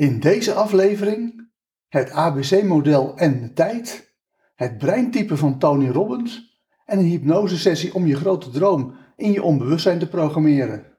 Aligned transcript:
In 0.00 0.20
deze 0.20 0.52
aflevering 0.52 1.50
het 1.88 2.10
ABC-model 2.10 3.16
en 3.16 3.40
de 3.40 3.52
tijd, 3.52 4.14
het 4.54 4.78
breintype 4.78 5.36
van 5.36 5.58
Tony 5.58 5.88
Robbins 5.88 6.60
en 6.86 6.98
een 6.98 7.04
hypnosesessie 7.04 7.94
om 7.94 8.06
je 8.06 8.16
grote 8.16 8.50
droom 8.50 8.94
in 9.16 9.32
je 9.32 9.42
onbewustzijn 9.42 9.98
te 9.98 10.08
programmeren. 10.08 10.89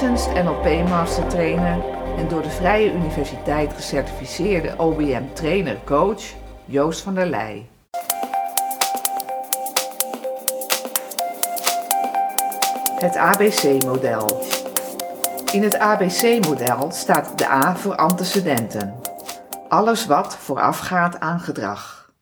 NLP 0.00 0.88
Master 0.88 1.26
Trainer 1.26 1.84
en 2.16 2.28
door 2.28 2.42
de 2.42 2.50
Vrije 2.50 2.92
Universiteit 2.92 3.72
gecertificeerde 3.72 4.74
OBM 4.76 5.22
Trainer 5.32 5.76
Coach 5.84 6.22
Joost 6.64 7.00
van 7.00 7.14
der 7.14 7.26
Leij. 7.26 7.68
Het 12.94 13.16
ABC-model. 13.16 14.42
In 15.52 15.62
het 15.62 15.78
ABC-model 15.78 16.90
staat 16.90 17.38
de 17.38 17.48
A 17.48 17.76
voor 17.76 17.96
antecedenten. 17.96 18.94
Alles 19.68 20.06
wat 20.06 20.36
voorafgaat 20.36 21.20
aan 21.20 21.40
gedrag. 21.40 22.12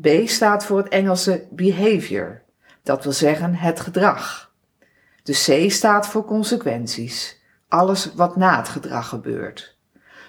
B 0.00 0.08
staat 0.24 0.64
voor 0.64 0.78
het 0.78 0.88
Engelse 0.88 1.46
behavior, 1.50 2.42
dat 2.82 3.02
wil 3.02 3.12
zeggen 3.12 3.54
het 3.54 3.80
gedrag. 3.80 4.49
De 5.22 5.32
C 5.32 5.70
staat 5.70 6.06
voor 6.06 6.24
consequenties, 6.24 7.40
alles 7.68 8.14
wat 8.14 8.36
na 8.36 8.56
het 8.56 8.68
gedrag 8.68 9.08
gebeurt. 9.08 9.78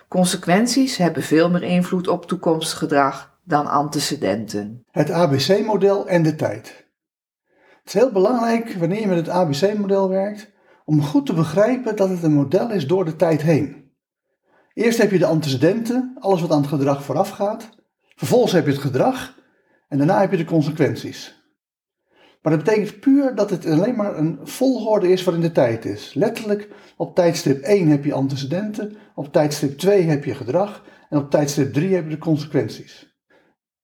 Consequenties 0.08 0.98
hebben 0.98 1.24
veel 1.24 1.50
meer 1.50 1.64
invloed 1.64 2.08
op 2.08 2.26
toekomstig 2.26 2.78
gedrag 2.78 3.40
dan 3.44 3.68
antecedenten. 3.68 4.84
Het 4.92 5.12
ABC-model 5.12 6.08
en 6.08 6.24
de 6.24 6.36
tijd. 6.36 6.90
Het 7.80 7.94
is 7.94 7.94
heel 7.94 8.12
belangrijk 8.12 8.74
wanneer 8.74 9.00
je 9.00 9.08
met 9.08 9.18
het 9.18 9.30
ABC-model 9.30 10.10
werkt 10.10 10.52
om 10.86 11.02
goed 11.02 11.26
te 11.26 11.34
begrijpen 11.34 11.96
dat 11.96 12.10
het 12.10 12.24
een 12.24 12.34
model 12.34 12.72
is 12.72 12.88
door 12.88 13.06
de 13.06 13.16
tijd 13.16 13.42
heen. 13.42 13.92
Eerst 14.74 14.98
heb 14.98 15.12
je 15.12 15.18
de 15.18 15.26
antecedenten, 15.26 16.16
alles 16.20 16.42
wat 16.42 16.52
aan 16.52 16.62
het 16.62 16.70
gedrag 16.70 17.04
vooraf 17.04 17.30
gaat. 17.30 17.70
Vervolgens 18.16 18.52
heb 18.52 18.66
je 18.66 18.72
het 18.72 18.82
gedrag 18.82 19.40
en 19.88 19.98
daarna 19.98 20.20
heb 20.20 20.32
je 20.32 20.38
de 20.38 20.46
consequenties. 20.46 21.41
Maar 22.42 22.56
dat 22.56 22.64
betekent 22.64 23.00
puur 23.00 23.36
dat 23.36 23.50
het 23.50 23.66
alleen 23.66 23.96
maar 23.96 24.18
een 24.18 24.40
volgorde 24.44 25.12
is 25.12 25.24
wat 25.24 25.34
in 25.34 25.42
de 25.42 25.52
tijd 25.52 25.86
is. 25.86 26.14
Letterlijk, 26.14 26.70
op 26.98 27.16
tijdstip 27.16 27.62
1 27.62 27.88
heb 27.88 28.06
je 28.06 28.14
antecedenten, 28.14 28.98
op 29.16 29.34
tijdstip 29.34 29.78
2 29.78 30.04
heb 30.04 30.24
je 30.24 30.36
gedrag 30.36 30.84
en 31.10 31.18
op 31.18 31.30
tijdstip 31.30 31.74
3 31.74 31.94
heb 31.94 32.04
je 32.04 32.10
de 32.10 32.18
consequenties. 32.18 33.10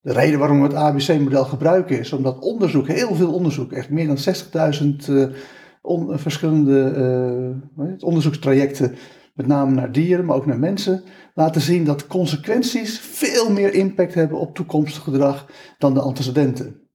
De 0.02 0.14
reden 0.14 0.40
waarom 0.40 0.58
we 0.58 0.64
het 0.64 0.76
ABC-model 0.76 1.46
gebruiken 1.46 2.00
is 2.00 2.14
omdat 2.14 2.40
onderzoek, 2.40 2.88
heel 2.88 3.16
veel 3.16 3.34
onderzoek, 3.34 3.72
echt 3.72 3.90
meer 3.90 4.08
dan 4.08 4.18
60.000 5.06 5.10
uh, 5.10 5.28
on, 5.82 6.20
verschillende 6.20 6.94
uh, 7.78 7.94
onderzoekstrajecten, 8.00 8.96
met 9.34 9.48
name 9.48 9.72
naar 9.72 9.92
dieren, 9.92 10.26
maar 10.26 10.36
ook 10.36 10.46
naar 10.46 10.60
mensen, 10.60 11.04
laten 11.34 11.62
zien 11.62 11.86
dat 11.86 12.08
consequenties 12.08 13.00
veel 13.00 13.52
meer 13.52 13.74
impact 13.74 14.14
hebben 14.14 14.40
op 14.40 14.56
toekomstig 14.56 15.04
gedrag 15.04 15.52
dan 15.78 15.94
de 15.94 16.02
antecedenten. 16.02 16.87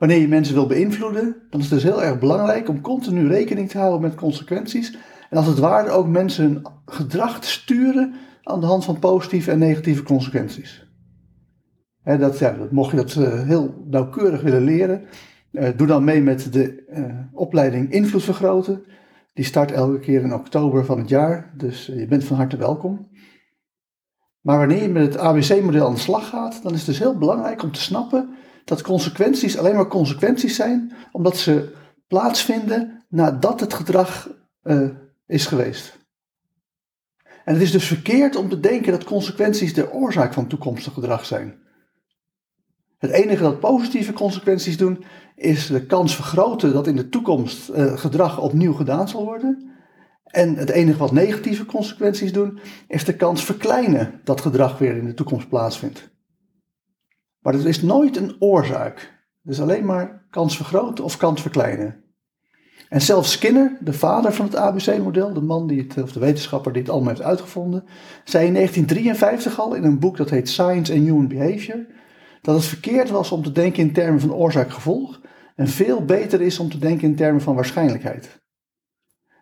Wanneer 0.00 0.18
je 0.18 0.28
mensen 0.28 0.54
wil 0.54 0.66
beïnvloeden, 0.66 1.36
dan 1.50 1.60
is 1.60 1.70
het 1.70 1.80
dus 1.80 1.92
heel 1.92 2.02
erg 2.02 2.18
belangrijk 2.18 2.68
om 2.68 2.80
continu 2.80 3.28
rekening 3.28 3.68
te 3.68 3.78
houden 3.78 4.00
met 4.00 4.14
consequenties. 4.14 4.98
En 5.30 5.36
als 5.36 5.46
het 5.46 5.58
ware 5.58 5.90
ook 5.90 6.08
mensen 6.08 6.44
hun 6.44 6.66
gedrag 6.86 7.40
te 7.40 7.48
sturen 7.48 8.14
aan 8.42 8.60
de 8.60 8.66
hand 8.66 8.84
van 8.84 8.98
positieve 8.98 9.50
en 9.50 9.58
negatieve 9.58 10.02
consequenties. 10.02 10.86
Dat, 12.04 12.38
ja, 12.38 12.52
dat, 12.52 12.70
mocht 12.70 12.90
je 12.90 12.96
dat 12.96 13.14
uh, 13.14 13.42
heel 13.42 13.84
nauwkeurig 13.86 14.42
willen 14.42 14.62
leren, 14.62 15.02
uh, 15.52 15.68
doe 15.76 15.86
dan 15.86 16.04
mee 16.04 16.22
met 16.22 16.52
de 16.52 16.84
uh, 16.88 17.14
opleiding 17.32 17.92
Invloed 17.92 18.22
Vergroten. 18.22 18.82
Die 19.34 19.44
start 19.44 19.72
elke 19.72 19.98
keer 19.98 20.22
in 20.22 20.34
oktober 20.34 20.84
van 20.84 20.98
het 20.98 21.08
jaar, 21.08 21.54
dus 21.56 21.86
je 21.86 22.06
bent 22.06 22.24
van 22.24 22.36
harte 22.36 22.56
welkom. 22.56 23.08
Maar 24.40 24.58
wanneer 24.58 24.82
je 24.82 24.88
met 24.88 25.02
het 25.02 25.18
ABC-model 25.18 25.86
aan 25.86 25.94
de 25.94 26.00
slag 26.00 26.28
gaat, 26.28 26.62
dan 26.62 26.72
is 26.72 26.78
het 26.78 26.86
dus 26.86 26.98
heel 26.98 27.18
belangrijk 27.18 27.62
om 27.62 27.72
te 27.72 27.80
snappen 27.80 28.34
dat 28.70 28.82
consequenties 28.82 29.58
alleen 29.58 29.74
maar 29.74 29.88
consequenties 29.88 30.56
zijn, 30.56 30.92
omdat 31.12 31.36
ze 31.36 31.74
plaatsvinden 32.06 33.04
nadat 33.08 33.60
het 33.60 33.74
gedrag 33.74 34.28
uh, 34.62 34.88
is 35.26 35.46
geweest. 35.46 35.98
En 37.44 37.52
het 37.54 37.62
is 37.62 37.70
dus 37.70 37.86
verkeerd 37.86 38.36
om 38.36 38.48
te 38.48 38.60
denken 38.60 38.92
dat 38.92 39.04
consequenties 39.04 39.74
de 39.74 39.92
oorzaak 39.92 40.32
van 40.32 40.46
toekomstig 40.46 40.92
gedrag 40.92 41.26
zijn. 41.26 41.58
Het 42.98 43.10
enige 43.10 43.42
dat 43.42 43.60
positieve 43.60 44.12
consequenties 44.12 44.76
doen, 44.76 45.04
is 45.34 45.66
de 45.66 45.86
kans 45.86 46.14
vergroten 46.14 46.72
dat 46.72 46.86
in 46.86 46.96
de 46.96 47.08
toekomst 47.08 47.70
uh, 47.70 47.96
gedrag 47.98 48.40
opnieuw 48.40 48.72
gedaan 48.72 49.08
zal 49.08 49.24
worden. 49.24 49.70
En 50.24 50.56
het 50.56 50.70
enige 50.70 50.98
wat 50.98 51.12
negatieve 51.12 51.64
consequenties 51.64 52.32
doen, 52.32 52.58
is 52.88 53.04
de 53.04 53.16
kans 53.16 53.44
verkleinen 53.44 54.20
dat 54.24 54.40
gedrag 54.40 54.78
weer 54.78 54.96
in 54.96 55.04
de 55.04 55.14
toekomst 55.14 55.48
plaatsvindt. 55.48 56.10
Maar 57.40 57.52
het 57.52 57.64
is 57.64 57.82
nooit 57.82 58.16
een 58.16 58.36
oorzaak. 58.38 58.98
Het 59.42 59.52
is 59.52 59.60
alleen 59.60 59.84
maar 59.84 60.26
kans 60.30 60.56
vergroten 60.56 61.04
of 61.04 61.16
kans 61.16 61.42
verkleinen. 61.42 62.04
En 62.88 63.00
zelfs 63.00 63.32
Skinner, 63.32 63.78
de 63.80 63.92
vader 63.92 64.32
van 64.32 64.44
het 64.44 64.56
ABC-model, 64.56 65.32
de 65.32 65.40
man 65.40 65.66
die 65.66 65.80
het, 65.80 66.02
of 66.02 66.12
de 66.12 66.20
wetenschapper 66.20 66.72
die 66.72 66.82
het 66.82 66.90
allemaal 66.90 67.08
heeft 67.08 67.22
uitgevonden, 67.22 67.84
zei 68.24 68.46
in 68.46 68.54
1953 68.54 69.60
al 69.60 69.74
in 69.74 69.84
een 69.84 69.98
boek 69.98 70.16
dat 70.16 70.30
heet 70.30 70.48
Science 70.48 70.92
and 70.92 71.02
Human 71.02 71.28
Behavior, 71.28 71.86
dat 72.42 72.54
het 72.54 72.64
verkeerd 72.64 73.10
was 73.10 73.32
om 73.32 73.42
te 73.42 73.52
denken 73.52 73.82
in 73.82 73.92
termen 73.92 74.20
van 74.20 74.34
oorzaak-gevolg 74.34 75.20
en 75.56 75.68
veel 75.68 76.04
beter 76.04 76.40
is 76.40 76.58
om 76.58 76.70
te 76.70 76.78
denken 76.78 77.08
in 77.08 77.16
termen 77.16 77.40
van 77.40 77.54
waarschijnlijkheid. 77.54 78.40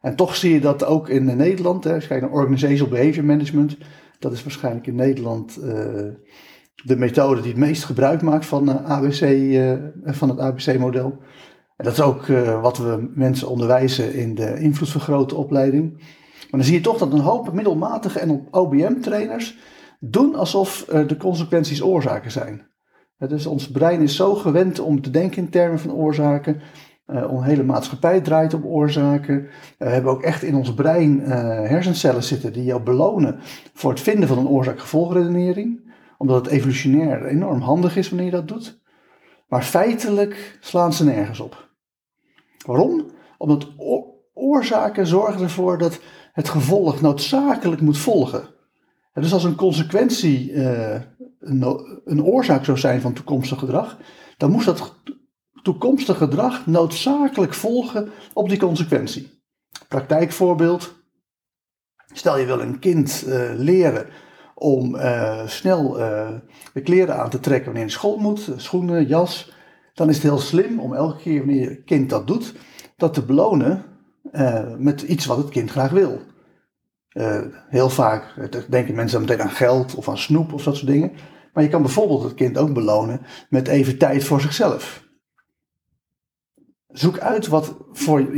En 0.00 0.16
toch 0.16 0.37
zie 0.37 0.53
je 0.53 0.60
dat 0.60 0.84
ook 0.84 1.08
in 1.08 1.37
Nederland, 1.37 1.84
hè, 1.84 1.94
als 1.94 2.03
je 2.03 2.08
kijkt 2.08 2.32
naar 2.32 2.88
Behavior 2.88 3.25
Management, 3.25 3.76
dat 4.19 4.32
is 4.32 4.42
waarschijnlijk 4.42 4.87
in 4.87 4.94
Nederland 4.94 5.58
uh, 5.62 6.14
de 6.84 6.97
methode 6.97 7.41
die 7.41 7.50
het 7.50 7.61
meest 7.61 7.84
gebruik 7.84 8.22
maakt 8.22 8.47
van, 8.47 8.69
uh, 8.69 8.84
ABC, 8.84 9.21
uh, 9.21 9.72
van 10.05 10.28
het 10.28 10.39
ABC-model. 10.39 11.19
En 11.77 11.84
dat 11.84 11.93
is 11.93 12.00
ook 12.00 12.27
wat 12.62 12.78
we 12.78 13.11
mensen 13.15 13.49
onderwijzen 13.49 14.15
in 14.15 14.34
de 14.34 14.59
invloedvergrote 14.61 15.34
opleiding. 15.34 15.93
Maar 16.41 16.61
dan 16.61 16.62
zie 16.62 16.75
je 16.75 16.81
toch 16.81 16.99
dat 16.99 17.12
een 17.12 17.19
hoop 17.19 17.53
middelmatige 17.53 18.19
en 18.19 18.47
OBM-trainers 18.50 19.59
doen 20.00 20.34
alsof 20.34 20.84
de 21.06 21.17
consequenties 21.17 21.83
oorzaken 21.83 22.31
zijn. 22.31 22.67
Dus 23.19 23.47
ons 23.47 23.71
brein 23.71 24.00
is 24.00 24.17
zo 24.17 24.34
gewend 24.34 24.78
om 24.78 25.03
te 25.03 25.11
denken 25.11 25.43
in 25.43 25.50
termen 25.50 25.78
van 25.78 25.93
oorzaken. 25.93 26.61
Onze 27.06 27.44
hele 27.44 27.62
maatschappij 27.62 28.21
draait 28.21 28.55
op 28.55 28.65
oorzaken. 28.65 29.49
We 29.78 29.88
hebben 29.88 30.12
ook 30.12 30.22
echt 30.22 30.43
in 30.43 30.55
ons 30.55 30.75
brein 30.75 31.21
hersencellen 31.21 32.25
zitten 32.25 32.53
die 32.53 32.65
jou 32.65 32.83
belonen 32.83 33.38
voor 33.72 33.91
het 33.91 34.00
vinden 34.00 34.28
van 34.28 34.38
een 34.38 34.49
oorzaak-gevolgredenering. 34.49 35.88
Omdat 36.19 36.45
het 36.45 36.55
evolutionair 36.55 37.27
enorm 37.27 37.61
handig 37.61 37.97
is 37.97 38.09
wanneer 38.09 38.27
je 38.27 38.33
dat 38.33 38.49
doet. 38.49 38.81
Maar 39.47 39.62
feitelijk 39.62 40.59
slaan 40.61 40.93
ze 40.93 41.05
nergens 41.05 41.41
op. 41.41 41.69
Waarom? 42.67 43.11
Omdat 43.39 43.69
oorzaken 44.34 45.06
zorgen 45.06 45.43
ervoor 45.43 45.79
dat 45.79 46.01
het 46.33 46.49
gevolg 46.49 47.01
noodzakelijk 47.01 47.81
moet 47.81 47.99
volgen. 47.99 48.49
En 49.12 49.23
dus 49.23 49.33
als 49.33 49.45
een 49.45 49.55
consequentie 49.55 50.55
een, 51.41 51.62
een 52.05 52.25
oorzaak 52.25 52.65
zou 52.65 52.79
zijn 52.79 53.00
van 53.00 53.12
toekomstig 53.12 53.59
gedrag, 53.59 53.99
dan 54.37 54.50
moest 54.50 54.67
dat 54.67 54.94
toekomstig 55.62 56.17
gedrag 56.17 56.67
noodzakelijk 56.67 57.55
volgen 57.55 58.11
op 58.32 58.49
die 58.49 58.59
consequentie. 58.59 59.43
Praktijkvoorbeeld. 59.88 60.94
Stel 62.12 62.38
je 62.38 62.47
wil 62.47 62.61
een 62.61 62.79
kind 62.79 63.25
uh, 63.26 63.50
leren 63.55 64.06
om 64.58 64.94
uh, 64.94 65.46
snel 65.46 66.00
uh, 66.00 66.28
de 66.72 66.81
kleren 66.81 67.16
aan 67.16 67.31
te 67.31 67.40
trekken 67.40 67.64
wanneer 67.64 67.84
je 67.84 67.90
school 67.90 68.16
moet, 68.16 68.50
schoenen, 68.56 69.06
jas. 69.06 69.52
Dan 69.94 70.08
is 70.08 70.14
het 70.14 70.25
heel 70.25 70.38
slim 70.38 70.81
om 70.81 70.94
elke 70.94 71.19
keer 71.19 71.38
wanneer 71.38 71.70
je 71.70 71.82
kind 71.82 72.10
dat 72.10 72.26
doet, 72.26 72.55
dat 72.96 73.14
te 73.14 73.22
belonen 73.22 73.84
met 74.78 75.02
iets 75.02 75.26
wat 75.26 75.37
het 75.37 75.49
kind 75.49 75.70
graag 75.70 75.90
wil. 75.90 76.20
heel 77.69 77.90
vaak 77.90 78.50
denken 78.69 78.94
mensen 78.94 79.19
dan 79.19 79.28
meteen 79.28 79.46
aan 79.46 79.55
geld 79.55 79.94
of 79.94 80.08
aan 80.08 80.19
snoep 80.19 80.52
of 80.52 80.62
dat 80.62 80.76
soort 80.76 80.90
dingen. 80.90 81.12
Maar 81.52 81.62
je 81.62 81.69
kan 81.69 81.82
bijvoorbeeld 81.82 82.22
het 82.22 82.34
kind 82.34 82.58
ook 82.58 82.72
belonen 82.72 83.20
met 83.50 83.69
even 83.69 83.99
tijd 83.99 84.25
voor 84.25 84.40
zichzelf. 84.40 85.06
Zoek 86.88 87.19
uit 87.19 87.46
wat 87.46 87.76
voor, 87.93 88.28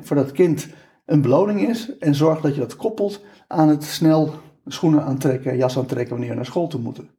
voor 0.00 0.16
dat 0.16 0.32
kind 0.32 0.68
een 1.06 1.22
beloning 1.22 1.68
is 1.68 1.96
en 1.98 2.14
zorg 2.14 2.40
dat 2.40 2.54
je 2.54 2.60
dat 2.60 2.76
koppelt 2.76 3.24
aan 3.46 3.68
het 3.68 3.84
snel 3.84 4.34
schoenen 4.66 5.04
aantrekken, 5.04 5.56
jas 5.56 5.78
aantrekken 5.78 6.10
wanneer 6.10 6.28
we 6.28 6.36
naar 6.36 6.46
school 6.46 6.68
toe 6.68 6.80
moeten. 6.80 7.10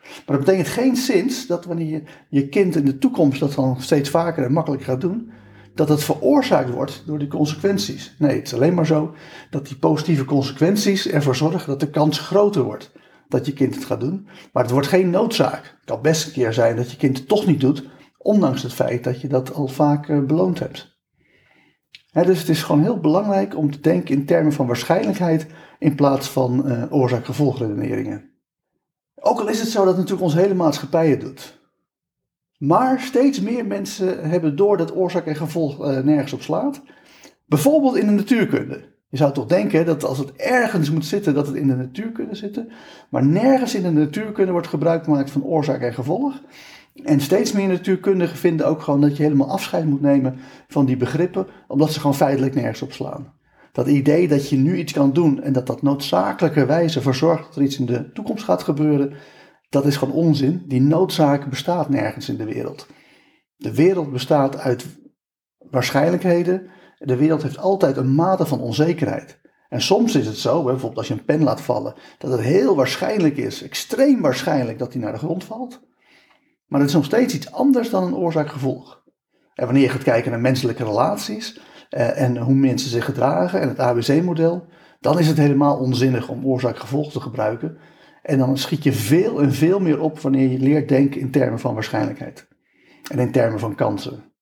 Maar 0.00 0.36
dat 0.36 0.44
betekent 0.44 0.68
geen 0.68 0.96
zins 0.96 1.46
dat 1.46 1.64
wanneer 1.64 1.90
je 1.90 2.02
je 2.28 2.48
kind 2.48 2.76
in 2.76 2.84
de 2.84 2.98
toekomst 2.98 3.40
dat 3.40 3.54
dan 3.54 3.80
steeds 3.80 4.10
vaker 4.10 4.44
en 4.44 4.52
makkelijker 4.52 4.88
gaat 4.88 5.00
doen, 5.00 5.30
dat 5.74 5.88
het 5.88 6.04
veroorzaakt 6.04 6.70
wordt 6.70 7.02
door 7.06 7.18
die 7.18 7.28
consequenties. 7.28 8.14
Nee, 8.18 8.36
het 8.36 8.46
is 8.46 8.54
alleen 8.54 8.74
maar 8.74 8.86
zo 8.86 9.14
dat 9.50 9.66
die 9.66 9.76
positieve 9.76 10.24
consequenties 10.24 11.08
ervoor 11.08 11.36
zorgen 11.36 11.68
dat 11.68 11.80
de 11.80 11.90
kans 11.90 12.18
groter 12.18 12.62
wordt 12.62 12.92
dat 13.28 13.46
je 13.46 13.52
kind 13.52 13.74
het 13.74 13.84
gaat 13.84 14.00
doen. 14.00 14.28
Maar 14.52 14.62
het 14.62 14.72
wordt 14.72 14.88
geen 14.88 15.10
noodzaak. 15.10 15.64
Het 15.64 15.84
kan 15.84 16.02
best 16.02 16.26
een 16.26 16.32
keer 16.32 16.52
zijn 16.52 16.76
dat 16.76 16.90
je 16.90 16.96
kind 16.96 17.18
het 17.18 17.28
toch 17.28 17.46
niet 17.46 17.60
doet, 17.60 17.88
ondanks 18.18 18.62
het 18.62 18.72
feit 18.72 19.04
dat 19.04 19.20
je 19.20 19.28
dat 19.28 19.54
al 19.54 19.68
vaak 19.68 20.08
eh, 20.08 20.20
beloond 20.20 20.58
hebt. 20.58 20.93
Dus 22.22 22.38
het 22.38 22.48
is 22.48 22.62
gewoon 22.62 22.82
heel 22.82 23.00
belangrijk 23.00 23.56
om 23.56 23.70
te 23.70 23.80
denken 23.80 24.14
in 24.14 24.26
termen 24.26 24.52
van 24.52 24.66
waarschijnlijkheid 24.66 25.46
in 25.78 25.94
plaats 25.94 26.30
van 26.30 26.62
uh, 26.66 26.82
oorzaak-gevolgredeneringen. 26.92 28.30
Ook 29.14 29.40
al 29.40 29.48
is 29.48 29.60
het 29.60 29.68
zo 29.68 29.84
dat 29.84 29.96
natuurlijk 29.96 30.22
onze 30.22 30.38
hele 30.38 30.54
maatschappij 30.54 31.10
het 31.10 31.20
doet. 31.20 31.62
Maar 32.58 33.00
steeds 33.00 33.40
meer 33.40 33.66
mensen 33.66 34.28
hebben 34.28 34.56
door 34.56 34.76
dat 34.76 34.96
oorzaak 34.96 35.26
en 35.26 35.36
gevolg 35.36 35.80
uh, 35.80 35.98
nergens 35.98 36.32
op 36.32 36.42
slaat. 36.42 36.82
Bijvoorbeeld 37.46 37.96
in 37.96 38.06
de 38.06 38.12
natuurkunde. 38.12 38.92
Je 39.08 39.16
zou 39.16 39.32
toch 39.32 39.46
denken 39.46 39.86
dat 39.86 40.04
als 40.04 40.18
het 40.18 40.32
ergens 40.32 40.90
moet 40.90 41.04
zitten, 41.04 41.34
dat 41.34 41.46
het 41.46 41.56
in 41.56 41.68
de 41.68 41.76
natuurkunde 41.76 42.34
zitten. 42.34 42.68
Maar 43.10 43.26
nergens 43.26 43.74
in 43.74 43.82
de 43.82 43.90
natuurkunde 43.90 44.52
wordt 44.52 44.66
gebruik 44.66 45.04
gemaakt 45.04 45.30
van 45.30 45.44
oorzaak 45.44 45.80
en 45.80 45.94
gevolg. 45.94 46.40
En 47.02 47.20
steeds 47.20 47.52
meer 47.52 47.68
natuurkundigen 47.68 48.36
vinden 48.36 48.66
ook 48.66 48.82
gewoon 48.82 49.00
dat 49.00 49.16
je 49.16 49.22
helemaal 49.22 49.50
afscheid 49.50 49.84
moet 49.84 50.00
nemen 50.00 50.38
van 50.68 50.84
die 50.84 50.96
begrippen, 50.96 51.46
omdat 51.68 51.92
ze 51.92 52.00
gewoon 52.00 52.16
feitelijk 52.16 52.54
nergens 52.54 52.82
op 52.82 52.92
slaan. 52.92 53.32
Dat 53.72 53.86
idee 53.86 54.28
dat 54.28 54.48
je 54.48 54.56
nu 54.56 54.76
iets 54.76 54.92
kan 54.92 55.12
doen 55.12 55.42
en 55.42 55.52
dat 55.52 55.66
dat 55.66 55.82
noodzakelijkerwijze 55.82 56.96
ervoor 56.96 57.14
zorgt 57.14 57.44
dat 57.44 57.56
er 57.56 57.62
iets 57.62 57.78
in 57.78 57.86
de 57.86 58.12
toekomst 58.12 58.44
gaat 58.44 58.62
gebeuren, 58.62 59.12
dat 59.68 59.86
is 59.86 59.96
gewoon 59.96 60.14
onzin. 60.14 60.64
Die 60.66 60.80
noodzaak 60.80 61.50
bestaat 61.50 61.88
nergens 61.88 62.28
in 62.28 62.36
de 62.36 62.44
wereld. 62.44 62.86
De 63.56 63.74
wereld 63.74 64.12
bestaat 64.12 64.58
uit 64.58 64.86
waarschijnlijkheden. 65.58 66.70
De 66.98 67.16
wereld 67.16 67.42
heeft 67.42 67.58
altijd 67.58 67.96
een 67.96 68.14
mate 68.14 68.46
van 68.46 68.60
onzekerheid. 68.60 69.40
En 69.68 69.80
soms 69.80 70.14
is 70.14 70.26
het 70.26 70.36
zo, 70.36 70.62
bijvoorbeeld 70.62 70.98
als 70.98 71.08
je 71.08 71.14
een 71.14 71.24
pen 71.24 71.42
laat 71.42 71.60
vallen, 71.60 71.94
dat 72.18 72.30
het 72.30 72.40
heel 72.40 72.76
waarschijnlijk 72.76 73.36
is, 73.36 73.62
extreem 73.62 74.20
waarschijnlijk 74.20 74.78
dat 74.78 74.92
die 74.92 75.00
naar 75.00 75.12
de 75.12 75.18
grond 75.18 75.44
valt. 75.44 75.80
Maar 76.74 76.82
het 76.82 76.92
is 76.92 76.98
nog 76.98 77.08
steeds 77.08 77.34
iets 77.34 77.52
anders 77.52 77.90
dan 77.90 78.04
een 78.04 78.14
oorzaak-gevolg. 78.14 79.02
En 79.54 79.64
wanneer 79.64 79.82
je 79.82 79.88
gaat 79.88 80.02
kijken 80.02 80.30
naar 80.30 80.40
menselijke 80.40 80.84
relaties 80.84 81.60
eh, 81.90 82.20
en 82.20 82.36
hoe 82.36 82.54
mensen 82.54 82.90
zich 82.90 83.04
gedragen 83.04 83.60
en 83.60 83.68
het 83.68 83.78
ABC-model, 83.78 84.66
dan 85.00 85.18
is 85.18 85.26
het 85.26 85.36
helemaal 85.36 85.78
onzinnig 85.78 86.28
om 86.28 86.46
oorzaak-gevolg 86.46 87.12
te 87.12 87.20
gebruiken. 87.20 87.78
En 88.22 88.38
dan 88.38 88.58
schiet 88.58 88.82
je 88.82 88.92
veel 88.92 89.42
en 89.42 89.52
veel 89.52 89.80
meer 89.80 90.00
op 90.00 90.20
wanneer 90.20 90.48
je 90.48 90.58
leert 90.58 90.88
denken 90.88 91.20
in 91.20 91.30
termen 91.30 91.58
van 91.58 91.74
waarschijnlijkheid 91.74 92.48
en 93.10 93.18
in 93.18 93.32
termen 93.32 93.58
van 93.58 93.74
kansen. 93.74 94.32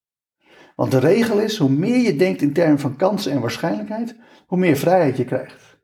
Want 0.76 0.90
de 0.90 0.98
regel 0.98 1.38
is, 1.38 1.58
hoe 1.58 1.70
meer 1.70 2.00
je 2.00 2.16
denkt 2.16 2.42
in 2.42 2.52
termen 2.52 2.78
van 2.78 2.96
kansen 2.96 3.32
en 3.32 3.40
waarschijnlijkheid, 3.40 4.16
hoe 4.46 4.58
meer 4.58 4.76
vrijheid 4.76 5.16
je 5.16 5.24
krijgt. 5.24 5.78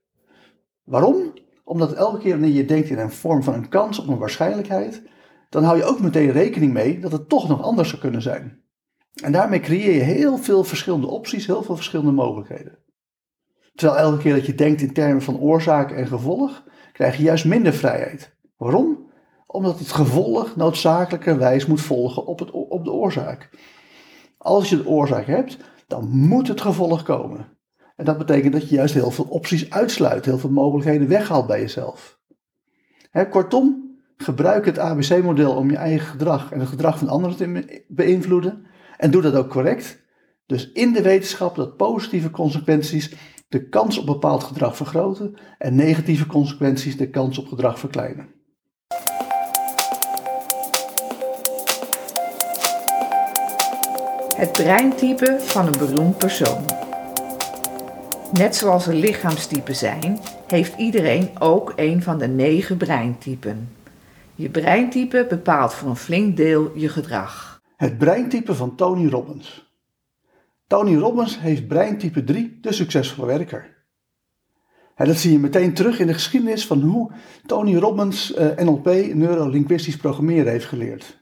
Waarom? 0.84 1.32
Omdat 1.64 1.92
elke 1.92 2.18
keer 2.18 2.32
wanneer 2.32 2.56
je 2.56 2.64
denkt 2.64 2.88
in 2.88 2.98
een 2.98 3.12
vorm 3.12 3.42
van 3.42 3.54
een 3.54 3.68
kans 3.68 3.98
of 3.98 4.06
een 4.06 4.18
waarschijnlijkheid, 4.18 5.02
dan 5.48 5.64
hou 5.64 5.76
je 5.76 5.84
ook 5.84 6.00
meteen 6.00 6.30
rekening 6.30 6.72
mee 6.72 7.00
dat 7.00 7.12
het 7.12 7.28
toch 7.28 7.48
nog 7.48 7.62
anders 7.62 7.88
zou 7.88 8.00
kunnen 8.00 8.22
zijn. 8.22 8.62
En 9.22 9.32
daarmee 9.32 9.60
creëer 9.60 9.94
je 9.94 10.00
heel 10.00 10.36
veel 10.36 10.64
verschillende 10.64 11.06
opties, 11.06 11.46
heel 11.46 11.62
veel 11.62 11.76
verschillende 11.76 12.12
mogelijkheden. 12.12 12.78
Terwijl 13.74 13.98
elke 13.98 14.22
keer 14.22 14.34
dat 14.34 14.46
je 14.46 14.54
denkt 14.54 14.80
in 14.80 14.92
termen 14.92 15.22
van 15.22 15.40
oorzaak 15.40 15.90
en 15.90 16.06
gevolg, 16.06 16.64
krijg 16.92 17.16
je 17.16 17.22
juist 17.22 17.44
minder 17.44 17.72
vrijheid. 17.72 18.36
Waarom? 18.56 19.10
Omdat 19.46 19.78
het 19.78 19.92
gevolg 19.92 20.56
noodzakelijkerwijs 20.56 21.66
moet 21.66 21.80
volgen 21.80 22.26
op, 22.26 22.38
het, 22.38 22.50
op 22.50 22.84
de 22.84 22.92
oorzaak. 22.92 23.50
Als 24.38 24.70
je 24.70 24.76
de 24.76 24.86
oorzaak 24.86 25.26
hebt, 25.26 25.56
dan 25.86 26.08
moet 26.08 26.48
het 26.48 26.60
gevolg 26.60 27.02
komen. 27.02 27.56
En 27.96 28.04
dat 28.04 28.18
betekent 28.18 28.52
dat 28.52 28.68
je 28.68 28.74
juist 28.74 28.94
heel 28.94 29.10
veel 29.10 29.26
opties 29.28 29.70
uitsluit, 29.70 30.24
heel 30.24 30.38
veel 30.38 30.50
mogelijkheden 30.50 31.08
weghaalt 31.08 31.46
bij 31.46 31.60
jezelf. 31.60 32.20
kortom, 33.30 33.87
gebruik 34.18 34.64
het 34.64 34.78
ABC-model 34.78 35.54
om 35.54 35.70
je 35.70 35.76
eigen 35.76 36.06
gedrag 36.06 36.52
en 36.52 36.60
het 36.60 36.68
gedrag 36.68 36.98
van 36.98 37.08
anderen 37.08 37.36
te 37.36 37.82
beïnvloeden. 37.88 38.66
En 38.96 39.10
doe 39.10 39.22
dat 39.22 39.34
ook 39.34 39.48
correct. 39.48 40.06
Dus 40.46 40.72
in 40.72 40.92
de 40.92 41.02
wetenschap 41.02 41.56
dat 41.56 41.76
positieve 41.76 42.30
consequenties 42.30 43.14
de 43.48 43.68
kans 43.68 43.98
op 43.98 44.06
bepaald 44.06 44.44
gedrag 44.44 44.76
vergroten 44.76 45.34
en 45.58 45.74
negatieve 45.74 46.26
consequenties 46.26 46.96
de 46.96 47.10
kans 47.10 47.38
op 47.38 47.46
gedrag 47.46 47.78
verkleinen. 47.78 48.28
Het 54.36 54.52
breintype 54.52 55.36
van 55.40 55.66
een 55.66 55.78
beroemd 55.78 56.18
persoon. 56.18 56.64
Net 58.32 58.56
zoals 58.56 58.86
er 58.86 58.94
lichaamstypen 58.94 59.76
zijn, 59.76 60.18
heeft 60.46 60.76
iedereen 60.76 61.30
ook 61.38 61.72
een 61.76 62.02
van 62.02 62.18
de 62.18 62.28
negen 62.28 62.76
breintypen. 62.76 63.77
Je 64.38 64.50
breintype 64.50 65.26
bepaalt 65.28 65.74
voor 65.74 65.88
een 65.88 65.96
flink 65.96 66.36
deel 66.36 66.76
je 66.76 66.88
gedrag. 66.88 67.62
Het 67.76 67.98
breintype 67.98 68.54
van 68.54 68.76
Tony 68.76 69.08
Robbins. 69.08 69.72
Tony 70.66 70.96
Robbins 70.96 71.40
heeft 71.40 71.68
breintype 71.68 72.24
3, 72.24 72.58
de 72.60 72.72
succesvolle 72.72 73.26
werker. 73.26 73.84
dat 74.96 75.16
zie 75.16 75.32
je 75.32 75.38
meteen 75.38 75.74
terug 75.74 75.98
in 75.98 76.06
de 76.06 76.12
geschiedenis 76.12 76.66
van 76.66 76.80
hoe 76.80 77.12
Tony 77.46 77.76
Robbins 77.76 78.36
uh, 78.36 78.56
NLP, 78.56 78.86
neurolinguistisch 79.14 79.96
programmeren, 79.96 80.52
heeft 80.52 80.66
geleerd. 80.66 81.18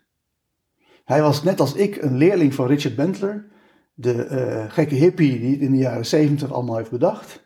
Hij 1.04 1.22
was 1.22 1.42
net 1.42 1.60
als 1.60 1.74
ik 1.74 2.02
een 2.02 2.16
leerling 2.16 2.54
van 2.54 2.66
Richard 2.66 2.96
Bentler, 2.96 3.46
de 3.94 4.28
uh, 4.30 4.72
gekke 4.72 4.94
hippie 4.94 5.40
die 5.40 5.50
het 5.50 5.60
in 5.60 5.70
de 5.70 5.78
jaren 5.78 6.06
70 6.06 6.52
allemaal 6.52 6.76
heeft 6.76 6.90
bedacht. 6.90 7.44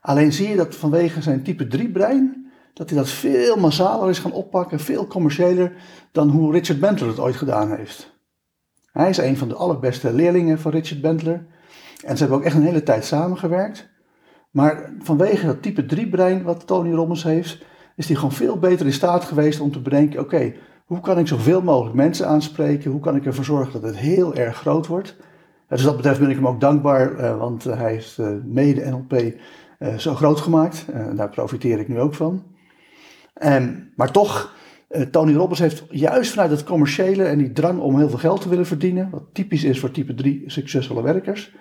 Alleen 0.00 0.32
zie 0.32 0.48
je 0.48 0.56
dat 0.56 0.74
vanwege 0.74 1.22
zijn 1.22 1.42
type 1.42 1.66
3 1.66 1.90
brein, 1.90 2.39
dat 2.80 2.90
hij 2.90 2.98
dat 2.98 3.08
veel 3.08 3.56
massaler 3.56 4.08
is 4.08 4.18
gaan 4.18 4.32
oppakken, 4.32 4.80
veel 4.80 5.06
commerciëler 5.06 5.72
dan 6.12 6.28
hoe 6.28 6.52
Richard 6.52 6.80
Bentler 6.80 7.08
het 7.08 7.18
ooit 7.18 7.36
gedaan 7.36 7.76
heeft. 7.76 8.12
Hij 8.92 9.08
is 9.08 9.16
een 9.16 9.36
van 9.36 9.48
de 9.48 9.54
allerbeste 9.54 10.12
leerlingen 10.12 10.58
van 10.58 10.70
Richard 10.70 11.00
Bentler. 11.00 11.46
En 12.04 12.16
ze 12.16 12.22
hebben 12.22 12.38
ook 12.38 12.44
echt 12.44 12.54
een 12.56 12.62
hele 12.62 12.82
tijd 12.82 13.04
samengewerkt. 13.04 13.88
Maar 14.50 14.92
vanwege 14.98 15.46
dat 15.46 15.62
type 15.62 15.86
3 15.86 16.08
brein 16.08 16.42
wat 16.42 16.66
Tony 16.66 16.92
Robbins 16.92 17.22
heeft, 17.22 17.64
is 17.96 18.06
hij 18.06 18.16
gewoon 18.16 18.32
veel 18.32 18.58
beter 18.58 18.86
in 18.86 18.92
staat 18.92 19.24
geweest 19.24 19.60
om 19.60 19.72
te 19.72 19.80
bedenken: 19.80 20.20
oké, 20.20 20.52
hoe 20.84 21.00
kan 21.00 21.18
ik 21.18 21.26
zoveel 21.26 21.62
mogelijk 21.62 21.94
mensen 21.94 22.26
aanspreken? 22.28 22.90
Hoe 22.90 23.00
kan 23.00 23.16
ik 23.16 23.26
ervoor 23.26 23.44
zorgen 23.44 23.72
dat 23.72 23.90
het 23.90 23.96
heel 23.96 24.34
erg 24.34 24.56
groot 24.56 24.86
wordt? 24.86 25.16
Dus 25.68 25.82
dat 25.82 25.96
betreft 25.96 26.20
ben 26.20 26.30
ik 26.30 26.36
hem 26.36 26.48
ook 26.48 26.60
dankbaar, 26.60 27.14
eh, 27.14 27.38
want 27.38 27.64
hij 27.64 27.92
heeft 27.92 28.18
eh, 28.18 28.28
mede 28.44 28.90
NLP 28.90 29.12
eh, 29.12 29.94
zo 29.96 30.14
groot 30.14 30.40
gemaakt. 30.40 30.86
Daar 31.14 31.30
profiteer 31.30 31.78
ik 31.78 31.88
nu 31.88 32.00
ook 32.00 32.14
van. 32.14 32.49
Maar 33.96 34.10
toch, 34.10 34.54
Tony 35.10 35.34
Robbins 35.34 35.60
heeft 35.60 35.84
juist 35.90 36.30
vanuit 36.30 36.50
het 36.50 36.64
commerciële 36.64 37.24
en 37.24 37.38
die 37.38 37.52
drang 37.52 37.80
om 37.80 37.98
heel 37.98 38.08
veel 38.08 38.18
geld 38.18 38.40
te 38.40 38.48
willen 38.48 38.66
verdienen, 38.66 39.08
wat 39.10 39.24
typisch 39.32 39.64
is 39.64 39.80
voor 39.80 39.90
type 39.90 40.14
3 40.14 40.42
succesvolle 40.46 41.02
werkers, 41.02 41.54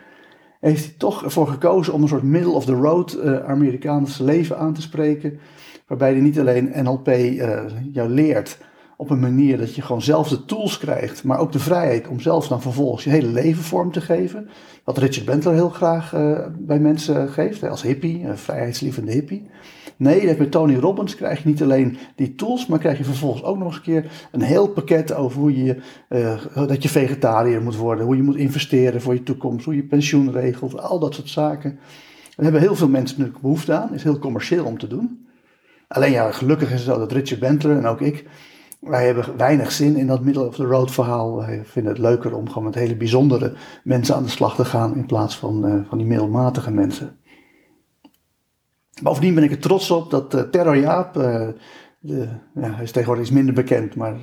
heeft 0.60 0.86
hij 0.86 0.94
toch 0.98 1.24
ervoor 1.24 1.48
gekozen 1.48 1.94
om 1.94 2.02
een 2.02 2.08
soort 2.08 2.24
middle 2.24 2.52
of 2.52 2.66
the 2.66 2.74
road 2.74 3.22
Amerikaanse 3.46 4.24
leven 4.24 4.58
aan 4.58 4.74
te 4.74 4.82
spreken. 4.82 5.40
Waarbij 5.88 6.12
hij 6.12 6.22
niet 6.22 6.40
alleen 6.40 6.72
NLP 6.84 7.08
jou 7.92 8.10
leert, 8.10 8.58
op 8.98 9.10
een 9.10 9.20
manier 9.20 9.58
dat 9.58 9.76
je 9.76 9.82
gewoon 9.82 10.02
zelf 10.02 10.30
de 10.30 10.46
tools 10.46 10.78
krijgt, 10.78 11.24
maar 11.24 11.40
ook 11.40 11.52
de 11.52 11.60
vrijheid 11.60 12.08
om 12.08 12.20
zelf 12.20 12.48
dan 12.48 12.62
vervolgens 12.62 13.04
je 13.04 13.10
hele 13.10 13.32
leven 13.32 13.64
vorm 13.64 13.92
te 13.92 14.02
geven. 14.02 14.50
Wat 14.84 14.98
Richard 14.98 15.26
Bentler 15.26 15.54
heel 15.54 15.70
graag 15.70 16.12
bij 16.58 16.80
mensen 16.80 17.30
geeft, 17.30 17.64
als 17.64 17.82
hippie, 17.82 18.26
vrijheidslievende 18.34 19.12
hippie. 19.12 19.50
Nee, 20.00 20.38
met 20.38 20.52
Tony 20.52 20.76
Robbins 20.76 21.16
krijg 21.16 21.44
je 21.44 21.50
niet 21.50 21.62
alleen 21.62 21.98
die 22.16 22.36
tools, 22.36 22.68
maar 22.68 22.80
krijg 22.80 22.98
je 22.98 23.04
vervolgens 23.04 23.44
ook 23.44 23.58
nog 23.58 23.68
eens 23.68 23.76
een 23.76 23.82
keer 23.82 24.12
een 24.32 24.42
heel 24.42 24.68
pakket 24.68 25.14
over 25.14 25.40
hoe 25.40 25.64
je, 25.64 25.82
uh, 26.10 26.68
dat 26.68 26.84
je 26.84 26.90
vegetariër 26.90 27.62
moet 27.62 27.76
worden, 27.76 28.06
hoe 28.06 28.16
je 28.16 28.24
moet 28.24 28.36
investeren 28.36 29.02
voor 29.02 29.14
je 29.14 29.24
toekomst, 29.24 29.66
hoe 29.66 29.76
je 29.76 29.84
pensioen 29.84 30.32
regelt, 30.32 30.80
al 30.80 31.00
dat 31.00 31.14
soort 31.14 31.30
zaken. 31.30 31.80
Daar 32.36 32.44
hebben 32.44 32.62
heel 32.62 32.76
veel 32.76 32.90
mensen 32.90 33.18
natuurlijk 33.18 33.44
behoefte 33.44 33.74
aan, 33.74 33.94
is 33.94 34.04
heel 34.04 34.20
commercieel 34.20 34.66
om 34.66 34.78
te 34.78 34.88
doen. 34.88 35.28
Alleen 35.88 36.12
ja, 36.12 36.32
gelukkig 36.32 36.72
is 36.72 36.86
het 36.86 36.94
zo 36.94 37.00
dat 37.00 37.12
Richard 37.12 37.40
Bentler 37.40 37.78
en 37.78 37.86
ook 37.86 38.02
ik 38.02 38.26
wij 38.80 39.06
hebben 39.06 39.38
weinig 39.38 39.72
zin 39.72 39.96
in 39.96 40.08
dat 40.08 40.24
middle 40.24 40.48
of 40.48 40.56
the 40.56 40.66
road 40.66 40.92
verhaal. 40.92 41.36
Wij 41.36 41.62
vinden 41.66 41.92
het 41.92 42.02
leuker 42.02 42.36
om 42.36 42.48
gewoon 42.48 42.64
met 42.64 42.76
hele 42.76 42.96
bijzondere 42.96 43.54
mensen 43.84 44.16
aan 44.16 44.24
de 44.24 44.30
slag 44.30 44.56
te 44.56 44.66
gaan 44.66 44.96
in 44.96 45.06
plaats 45.06 45.38
van, 45.38 45.66
uh, 45.66 45.82
van 45.90 45.98
die 45.98 46.08
middelmatige 46.08 46.72
mensen. 46.72 47.18
Bovendien 49.02 49.36
ben 49.36 49.44
ik 49.44 49.52
er 49.52 49.60
trots 49.60 49.92
op 49.92 50.12
dat 50.12 50.36
uh, 50.36 50.42
Terror 50.42 50.78
Jaap, 50.78 51.18
uh, 51.18 51.48
de, 52.00 52.28
ja, 52.54 52.72
hij 52.72 52.84
is 52.84 52.92
tegenwoordig 52.92 53.26
iets 53.26 53.36
minder 53.36 53.54
bekend, 53.54 53.96
maar 53.96 54.16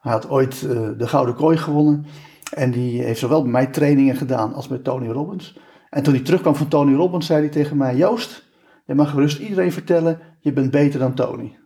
hij 0.00 0.12
had 0.12 0.28
ooit 0.28 0.60
de 0.98 1.06
Gouden 1.08 1.34
Kooi 1.34 1.56
gewonnen. 1.56 2.06
En 2.52 2.70
die 2.70 3.02
heeft 3.02 3.20
zowel 3.20 3.42
bij 3.42 3.50
mij 3.50 3.66
trainingen 3.66 4.16
gedaan 4.16 4.54
als 4.54 4.68
bij 4.68 4.78
Tony 4.78 5.08
Robbins. 5.08 5.58
En 5.90 6.02
toen 6.02 6.14
hij 6.14 6.22
terugkwam 6.22 6.54
van 6.54 6.68
Tony 6.68 6.94
Robbins, 6.94 7.26
zei 7.26 7.40
hij 7.40 7.48
tegen 7.48 7.76
mij: 7.76 7.96
Joost, 7.96 8.44
je 8.86 8.94
mag 8.94 9.10
gerust 9.10 9.38
iedereen 9.38 9.72
vertellen, 9.72 10.18
je 10.40 10.52
bent 10.52 10.70
beter 10.70 10.98
dan 10.98 11.14
Tony. 11.14 11.56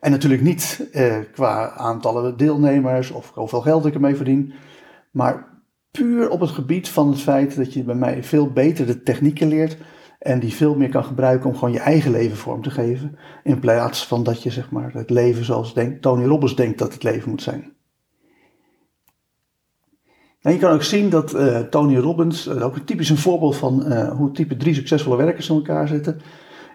En 0.00 0.10
natuurlijk 0.10 0.42
niet 0.42 0.88
eh, 0.92 1.16
qua 1.32 1.70
aantallen 1.70 2.36
deelnemers 2.36 3.10
of 3.10 3.30
hoeveel 3.34 3.60
geld 3.60 3.86
ik 3.86 3.94
ermee 3.94 4.16
verdien, 4.16 4.52
maar 5.10 5.46
puur 5.90 6.30
op 6.30 6.40
het 6.40 6.50
gebied 6.50 6.88
van 6.88 7.08
het 7.08 7.20
feit 7.20 7.56
dat 7.56 7.72
je 7.72 7.84
bij 7.84 7.94
mij 7.94 8.24
veel 8.24 8.52
beter 8.52 8.86
de 8.86 9.02
technieken 9.02 9.48
leert 9.48 9.76
en 10.18 10.40
die 10.40 10.54
veel 10.54 10.74
meer 10.74 10.88
kan 10.88 11.04
gebruiken 11.04 11.50
om 11.50 11.54
gewoon 11.54 11.72
je 11.72 11.80
eigen 11.80 12.10
leven 12.10 12.36
vorm 12.36 12.62
te 12.62 12.70
geven, 12.70 13.18
in 13.42 13.58
plaats 13.58 14.06
van 14.06 14.22
dat 14.22 14.42
je 14.42 14.50
zeg 14.50 14.70
maar 14.70 14.92
het 14.92 15.10
leven 15.10 15.44
zoals 15.44 15.74
Tony 16.00 16.24
Robbins 16.24 16.56
denkt 16.56 16.78
dat 16.78 16.92
het 16.92 17.02
leven 17.02 17.30
moet 17.30 17.42
zijn. 17.42 17.76
En 20.40 20.52
je 20.52 20.58
kan 20.58 20.72
ook 20.72 20.82
zien 20.82 21.10
dat 21.10 21.34
uh, 21.34 21.58
Tony 21.58 21.96
Robbins, 21.96 22.46
uh, 22.46 22.64
ook 22.64 22.76
een 22.76 22.84
typisch 22.84 23.10
een 23.10 23.18
voorbeeld 23.18 23.56
van 23.56 23.92
uh, 23.92 24.12
hoe 24.16 24.30
type 24.30 24.56
3 24.56 24.74
succesvolle 24.74 25.16
werkers 25.16 25.48
in 25.48 25.54
elkaar 25.54 25.88
zitten, 25.88 26.20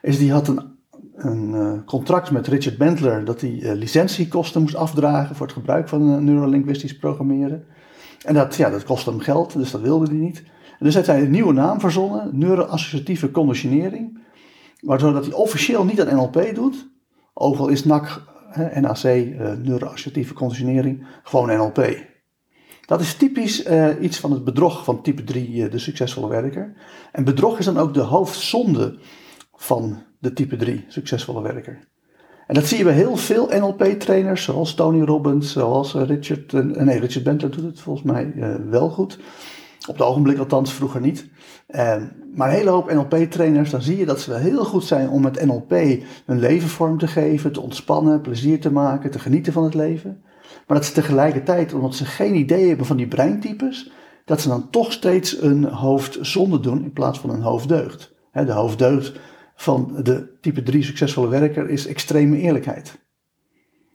is 0.01 0.17
die 0.17 0.31
had 0.31 0.47
een 0.47 0.71
een 1.15 1.81
contract 1.85 2.31
met 2.31 2.47
Richard 2.47 2.77
Bentler 2.77 3.25
dat 3.25 3.41
hij 3.41 3.75
licentiekosten 3.75 4.61
moest 4.61 4.75
afdragen 4.75 5.35
voor 5.35 5.45
het 5.45 5.55
gebruik 5.55 5.89
van 5.89 6.23
neurolinguistisch 6.23 6.97
programmeren. 6.97 7.65
En 8.25 8.33
dat, 8.33 8.55
ja, 8.55 8.69
dat 8.69 8.83
kostte 8.83 9.09
hem 9.09 9.19
geld, 9.19 9.53
dus 9.53 9.71
dat 9.71 9.81
wilde 9.81 10.05
hij 10.05 10.15
niet. 10.15 10.43
Dus 10.83 10.93
heeft 10.93 11.07
hij 11.07 11.21
een 11.21 11.31
nieuwe 11.31 11.53
naam 11.53 11.79
verzonnen, 11.79 12.29
neuroassociatieve 12.33 13.31
conditionering, 13.31 14.19
waardoor 14.81 15.13
dat 15.13 15.25
hij 15.25 15.33
officieel 15.33 15.85
niet 15.85 16.01
aan 16.01 16.15
NLP 16.15 16.55
doet, 16.55 16.89
ook 17.33 17.57
al 17.57 17.67
is 17.67 17.85
NAC, 17.85 18.21
NAC, 18.55 19.03
neuroassociatieve 19.63 20.33
conditionering, 20.33 21.05
gewoon 21.23 21.57
NLP. 21.57 22.11
Dat 22.85 23.01
is 23.01 23.15
typisch 23.15 23.65
iets 24.01 24.19
van 24.19 24.31
het 24.31 24.43
bedrog 24.43 24.83
van 24.83 25.01
type 25.01 25.23
3, 25.23 25.69
de 25.69 25.79
succesvolle 25.79 26.27
werker. 26.27 26.73
En 27.11 27.23
bedrog 27.23 27.59
is 27.59 27.65
dan 27.65 27.77
ook 27.77 27.93
de 27.93 28.01
hoofdzonde 28.01 28.97
van 29.55 30.03
de 30.19 30.33
type 30.33 30.55
3 30.55 30.85
succesvolle 30.87 31.41
werker. 31.41 31.87
En 32.47 32.55
dat 32.55 32.65
zie 32.65 32.77
je 32.77 32.83
bij 32.83 32.93
heel 32.93 33.17
veel 33.17 33.47
NLP-trainers, 33.47 34.43
zoals 34.43 34.73
Tony 34.73 35.01
Robbins, 35.01 35.51
zoals 35.51 35.95
eh, 35.95 36.05
Richard, 36.05 36.51
nee, 36.51 36.99
Richard 36.99 37.23
Bentler 37.23 37.51
doet 37.51 37.63
het 37.63 37.79
volgens 37.79 38.05
mij 38.05 38.33
wel 38.69 38.89
goed. 38.89 39.19
Op 39.87 39.97
het 39.97 40.07
ogenblik 40.07 40.37
althans, 40.37 40.73
vroeger 40.73 41.01
niet. 41.01 41.25
Uh, 41.69 41.95
maar 42.35 42.49
een 42.49 42.55
hele 42.55 42.69
hoop 42.69 42.91
NLP-trainers, 42.91 43.69
dan 43.69 43.81
zie 43.81 43.97
je 43.97 44.05
dat 44.05 44.19
ze 44.19 44.29
wel 44.29 44.39
heel 44.39 44.65
goed 44.65 44.83
zijn 44.83 45.09
om 45.09 45.21
met 45.21 45.45
NLP 45.45 45.71
hun 46.25 46.39
leven 46.39 46.69
vorm 46.69 46.97
te 46.97 47.07
geven, 47.07 47.51
te 47.51 47.61
ontspannen, 47.61 48.21
plezier 48.21 48.59
te 48.59 48.71
maken, 48.71 49.11
te 49.11 49.19
genieten 49.19 49.53
van 49.53 49.63
het 49.63 49.73
leven. 49.73 50.23
Maar 50.67 50.77
dat 50.77 50.85
ze 50.85 50.93
tegelijkertijd, 50.93 51.73
omdat 51.73 51.95
ze 51.95 52.05
geen 52.05 52.35
idee 52.35 52.67
hebben 52.67 52.85
van 52.85 52.97
die 52.97 53.07
breintypes, 53.07 53.91
dat 54.25 54.41
ze 54.41 54.47
dan 54.47 54.69
toch 54.69 54.91
steeds 54.91 55.41
een 55.41 55.63
hoofdzonde 55.63 56.59
doen 56.59 56.83
in 56.83 56.93
plaats 56.93 57.19
van 57.19 57.29
een 57.29 57.41
hoofddeugd. 57.41 58.13
de 58.31 58.51
hoofddeugd 58.51 59.19
van 59.55 59.99
de 60.03 60.37
type 60.41 60.63
3 60.63 60.83
succesvolle 60.83 61.27
werker 61.27 61.69
is 61.69 61.87
extreme 61.87 62.37
eerlijkheid. 62.37 63.01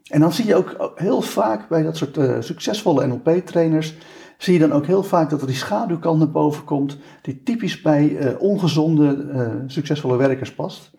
En 0.09 0.21
dan 0.21 0.33
zie 0.33 0.47
je 0.47 0.55
ook 0.55 0.93
heel 0.95 1.21
vaak 1.21 1.69
bij 1.69 1.83
dat 1.83 1.97
soort 1.97 2.17
uh, 2.17 2.37
succesvolle 2.41 3.07
NLP-trainers, 3.07 3.95
zie 4.39 4.53
je 4.53 4.59
dan 4.59 4.73
ook 4.73 4.87
heel 4.87 5.03
vaak 5.03 5.31
dat 5.31 5.41
er 5.41 5.47
die 5.47 5.57
schaduwkant 5.57 6.19
naar 6.19 6.31
boven 6.31 6.65
komt, 6.65 6.97
die 7.23 7.43
typisch 7.43 7.83
bij 7.83 8.09
uh, 8.09 8.41
ongezonde 8.41 9.17
uh, 9.17 9.53
succesvolle 9.67 10.17
werkers 10.17 10.55
past. 10.55 10.91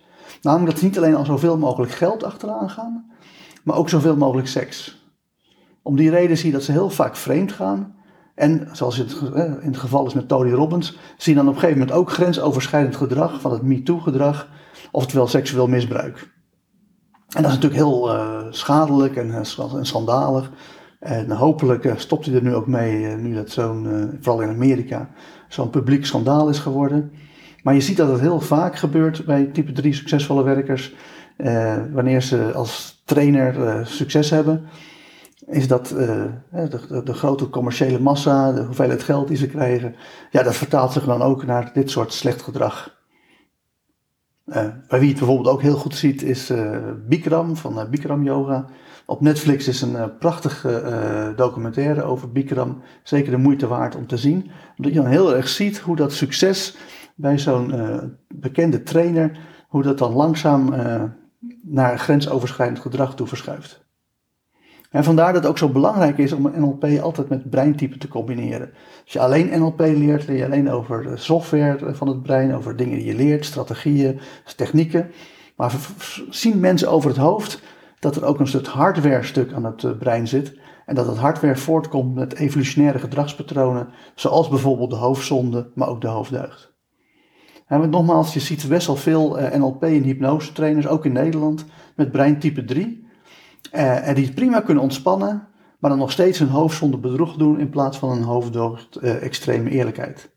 Namelijk 0.41 0.69
dat 0.69 0.79
ze 0.79 0.85
niet 0.85 0.97
alleen 0.97 1.15
al 1.15 1.25
zoveel 1.25 1.57
mogelijk 1.57 1.91
geld 1.91 2.23
achteraan 2.23 2.69
gaan, 2.69 3.11
maar 3.63 3.75
ook 3.75 3.89
zoveel 3.89 4.15
mogelijk 4.15 4.47
seks. 4.47 5.07
Om 5.81 5.95
die 5.95 6.09
reden 6.09 6.37
zie 6.37 6.45
je 6.45 6.53
dat 6.53 6.63
ze 6.63 6.71
heel 6.71 6.89
vaak 6.89 7.15
vreemd 7.15 7.51
gaan. 7.51 7.95
En 8.35 8.69
zoals 8.71 8.97
het, 8.97 9.21
in 9.35 9.59
het 9.61 9.77
geval 9.77 10.05
is 10.05 10.13
met 10.13 10.27
Tony 10.27 10.51
Robbins, 10.51 10.97
zie 11.17 11.33
je 11.33 11.39
dan 11.39 11.47
op 11.47 11.53
een 11.53 11.59
gegeven 11.59 11.79
moment 11.79 11.97
ook 11.97 12.11
grensoverschrijdend 12.11 12.95
gedrag 12.95 13.41
van 13.41 13.51
het 13.51 13.61
MeToo-gedrag 13.61 14.47
oftewel 14.91 15.27
seksueel 15.27 15.67
misbruik. 15.67 16.31
En 17.29 17.41
dat 17.41 17.51
is 17.51 17.57
natuurlijk 17.57 17.73
heel 17.73 18.09
schadelijk 18.49 19.15
en, 19.15 19.33
en 19.33 19.85
schandalig. 19.85 20.51
En 20.99 21.31
hopelijk 21.31 21.83
uh, 21.83 21.93
stopt 21.95 22.25
hij 22.25 22.35
er 22.35 22.43
nu 22.43 22.55
ook 22.55 22.67
mee, 22.67 23.05
nu 23.05 23.33
dat 23.33 23.49
zo'n, 23.49 24.17
vooral 24.21 24.41
in 24.41 24.49
Amerika, 24.49 25.09
zo'n 25.47 25.69
publiek 25.69 26.05
schandaal 26.05 26.49
is 26.49 26.59
geworden. 26.59 27.11
Maar 27.63 27.73
je 27.73 27.81
ziet 27.81 27.97
dat 27.97 28.11
het 28.11 28.19
heel 28.19 28.39
vaak 28.39 28.75
gebeurt 28.75 29.25
bij 29.25 29.45
type 29.45 29.71
3 29.71 29.93
succesvolle 29.93 30.43
werkers. 30.43 30.93
wanneer 31.93 32.21
ze 32.21 32.51
als 32.53 33.01
trainer 33.05 33.87
succes 33.87 34.29
hebben, 34.29 34.65
is 35.47 35.67
dat 35.67 35.87
de, 35.87 37.01
de, 37.03 37.13
grote 37.13 37.49
commerciële 37.49 37.99
massa, 37.99 38.51
de 38.51 38.61
hoeveelheid 38.61 39.03
geld 39.03 39.27
die 39.27 39.37
ze 39.37 39.47
krijgen, 39.47 39.95
ja, 40.31 40.43
dat 40.43 40.55
vertaalt 40.55 40.91
zich 40.91 41.05
dan 41.05 41.21
ook 41.21 41.45
naar 41.45 41.71
dit 41.73 41.91
soort 41.91 42.13
slecht 42.13 42.41
gedrag. 42.41 42.98
Uh, 44.49 44.67
bij 44.87 44.99
wie 44.99 45.09
het 45.09 45.17
bijvoorbeeld 45.17 45.47
ook 45.47 45.61
heel 45.61 45.75
goed 45.75 45.95
ziet 45.95 46.23
is 46.23 46.51
uh, 46.51 46.77
Bikram 47.07 47.55
van 47.55 47.79
uh, 47.79 47.89
Bikram 47.89 48.23
Yoga. 48.23 48.65
Op 49.05 49.21
Netflix 49.21 49.67
is 49.67 49.81
een 49.81 50.17
prachtige 50.17 51.33
documentaire 51.35 52.03
over 52.03 52.31
Bikram. 52.31 52.81
Zeker 53.03 53.31
de 53.31 53.37
moeite 53.37 53.67
waard 53.67 53.95
om 53.95 54.07
te 54.07 54.17
zien. 54.17 54.51
Omdat 54.77 54.93
je 54.93 55.01
dan 55.01 55.09
heel 55.09 55.35
erg 55.35 55.47
ziet 55.47 55.79
hoe 55.79 55.95
dat 55.95 56.13
succes 56.13 56.77
bij 57.15 57.39
zo'n 57.39 57.73
bekende 58.35 58.83
trainer, 58.83 59.39
hoe 59.67 59.83
dat 59.83 59.97
dan 59.97 60.13
langzaam 60.13 60.73
naar 61.61 61.99
grensoverschrijdend 61.99 62.79
gedrag 62.79 63.15
toe 63.15 63.27
verschuift. 63.27 63.88
En 64.89 65.03
vandaar 65.03 65.33
dat 65.33 65.41
het 65.41 65.51
ook 65.51 65.57
zo 65.57 65.69
belangrijk 65.69 66.17
is 66.17 66.31
om 66.31 66.51
NLP 66.55 66.85
altijd 67.01 67.29
met 67.29 67.49
breintype 67.49 67.97
te 67.97 68.07
combineren. 68.07 68.71
Als 69.03 69.13
je 69.13 69.19
alleen 69.19 69.59
NLP 69.59 69.79
leert, 69.79 70.27
leer 70.27 70.37
je 70.37 70.45
alleen 70.45 70.69
over 70.69 71.19
software 71.19 71.95
van 71.95 72.07
het 72.07 72.23
brein, 72.23 72.55
over 72.55 72.75
dingen 72.75 72.97
die 72.97 73.05
je 73.05 73.15
leert, 73.15 73.45
strategieën, 73.45 74.19
technieken. 74.55 75.11
Maar 75.55 75.75
zien 76.29 76.59
mensen 76.59 76.89
over 76.89 77.09
het 77.09 77.19
hoofd 77.19 77.61
dat 77.99 78.15
er 78.15 78.25
ook 78.25 78.39
een 78.39 78.47
stuk 78.47 78.67
hardware 78.67 79.23
stuk 79.23 79.53
aan 79.53 79.65
het 79.65 79.83
eh, 79.83 79.91
brein 79.97 80.27
zit. 80.27 80.57
En 80.85 80.95
dat 80.95 81.07
het 81.07 81.17
hardware 81.17 81.55
voortkomt 81.55 82.15
met 82.15 82.35
evolutionaire 82.35 82.99
gedragspatronen, 82.99 83.87
zoals 84.15 84.47
bijvoorbeeld 84.47 84.89
de 84.89 84.95
hoofdzonde, 84.95 85.71
maar 85.75 85.87
ook 85.87 86.01
de 86.01 86.07
hoofddeugd. 86.07 86.73
En 87.67 87.89
nogmaals, 87.89 88.33
je 88.33 88.39
ziet 88.39 88.67
best 88.69 88.87
wel 88.87 88.95
veel 88.95 89.39
eh, 89.39 89.59
NLP 89.59 89.83
en 89.83 90.03
hypnose 90.03 90.51
trainers, 90.51 90.87
ook 90.87 91.05
in 91.05 91.13
Nederland, 91.13 91.65
met 91.95 92.11
breintype 92.11 92.65
3. 92.65 93.07
Uh, 93.75 94.07
en 94.07 94.15
die 94.15 94.33
prima 94.33 94.61
kunnen 94.61 94.83
ontspannen, 94.83 95.47
maar 95.79 95.89
dan 95.89 95.99
nog 95.99 96.11
steeds 96.11 96.39
hun 96.39 96.47
hoofd 96.47 96.77
zonder 96.77 96.99
bedrog 96.99 97.35
doen 97.35 97.59
in 97.59 97.69
plaats 97.69 97.97
van 97.97 98.09
een 98.09 98.23
hoofd 98.23 98.53
door 98.53 98.87
uh, 99.01 99.23
extreme 99.23 99.69
eerlijkheid. 99.69 100.31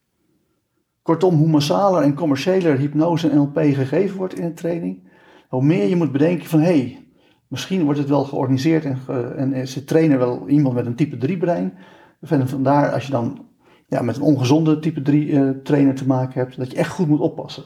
Kortom, 1.03 1.35
hoe 1.35 1.49
massaler 1.49 2.03
en 2.03 2.15
commerciëler 2.15 2.79
hypnose 2.79 3.29
en 3.29 3.37
NLP 3.37 3.59
gegeven 3.59 4.17
wordt 4.17 4.39
in 4.39 4.45
een 4.45 4.55
training, 4.55 5.11
hoe 5.49 5.65
meer 5.65 5.89
je 5.89 5.97
moet 5.97 6.13
bedenken 6.13 6.47
van 6.47 6.61
hé, 6.61 6.67
hey, 6.67 7.07
misschien 7.49 7.85
wordt 7.85 7.99
het 7.99 8.09
wel 8.09 8.25
georganiseerd 8.25 8.85
en, 8.85 8.99
en 9.37 9.51
de 9.51 9.85
trainer 9.85 10.19
wel 10.19 10.49
iemand 10.49 10.75
met 10.75 10.87
een 10.87 10.97
type 10.97 11.17
3 11.17 11.37
brein. 11.37 11.75
En 12.21 12.49
vandaar 12.49 12.93
als 12.93 13.07
je 13.07 13.13
dan 13.13 13.47
ja, 13.93 14.03
met 14.03 14.17
een 14.17 14.23
ongezonde 14.23 14.79
type 14.79 15.03
3 15.03 15.27
uh, 15.27 15.49
eh, 15.49 15.57
trainer 15.57 15.95
te 15.95 16.07
maken 16.07 16.41
hebt, 16.41 16.57
dat 16.57 16.71
je 16.71 16.77
echt 16.77 16.91
goed 16.91 17.09
moet 17.09 17.21
oppassen. 17.21 17.63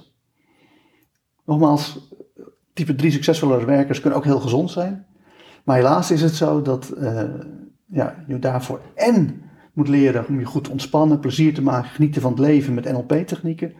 Nogmaals, 1.44 2.10
type 2.72 2.94
3 2.94 3.10
succesvolle 3.10 3.64
werkers 3.64 4.00
kunnen 4.00 4.18
ook 4.18 4.24
heel 4.24 4.40
gezond 4.40 4.70
zijn. 4.70 5.06
Maar 5.66 5.76
helaas 5.76 6.10
is 6.10 6.22
het 6.22 6.34
zo 6.34 6.62
dat 6.62 6.92
uh, 6.98 7.22
ja, 7.86 8.24
je 8.26 8.38
daarvoor 8.38 8.80
en 8.94 9.42
moet 9.72 9.88
leren 9.88 10.26
om 10.28 10.38
je 10.38 10.44
goed 10.44 10.64
te 10.64 10.70
ontspannen, 10.70 11.20
plezier 11.20 11.54
te 11.54 11.62
maken, 11.62 11.90
genieten 11.90 12.22
van 12.22 12.30
het 12.30 12.40
leven 12.40 12.74
met 12.74 12.92
NLP-technieken. 12.92 13.72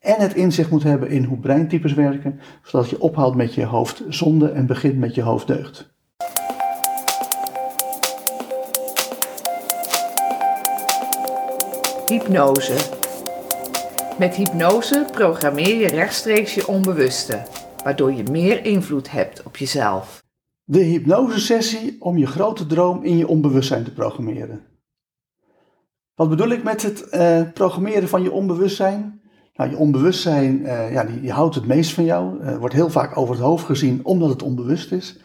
En 0.00 0.20
het 0.20 0.34
inzicht 0.34 0.70
moet 0.70 0.82
hebben 0.82 1.10
in 1.10 1.24
hoe 1.24 1.38
breintypes 1.38 1.94
werken, 1.94 2.40
zodat 2.62 2.90
je 2.90 3.00
ophoudt 3.00 3.36
met 3.36 3.54
je 3.54 3.64
hoofdzonde 3.64 4.50
en 4.50 4.66
begint 4.66 4.98
met 4.98 5.14
je 5.14 5.22
hoofddeugd. 5.22 5.90
Hypnose. 12.06 12.76
Met 14.18 14.34
hypnose 14.34 15.06
programmeer 15.12 15.74
je 15.74 15.88
rechtstreeks 15.88 16.54
je 16.54 16.68
onbewuste, 16.68 17.42
waardoor 17.84 18.12
je 18.12 18.22
meer 18.30 18.64
invloed 18.64 19.10
hebt 19.10 19.42
op 19.42 19.56
jezelf. 19.56 20.26
De 20.70 20.80
hypnosesessie 20.80 21.96
om 22.00 22.16
je 22.18 22.26
grote 22.26 22.66
droom 22.66 23.02
in 23.02 23.16
je 23.16 23.28
onbewustzijn 23.28 23.84
te 23.84 23.92
programmeren. 23.92 24.60
Wat 26.14 26.28
bedoel 26.28 26.48
ik 26.48 26.62
met 26.62 26.82
het 26.82 27.08
uh, 27.12 27.52
programmeren 27.54 28.08
van 28.08 28.22
je 28.22 28.32
onbewustzijn? 28.32 29.20
Nou, 29.54 29.70
je 29.70 29.76
onbewustzijn 29.76 30.60
uh, 30.60 30.92
ja, 30.92 31.04
die, 31.04 31.32
houdt 31.32 31.54
het 31.54 31.66
meest 31.66 31.92
van 31.92 32.04
jou, 32.04 32.42
uh, 32.42 32.56
wordt 32.56 32.74
heel 32.74 32.90
vaak 32.90 33.16
over 33.16 33.34
het 33.34 33.44
hoofd 33.44 33.64
gezien 33.64 34.04
omdat 34.04 34.28
het 34.28 34.42
onbewust 34.42 34.92
is. 34.92 35.20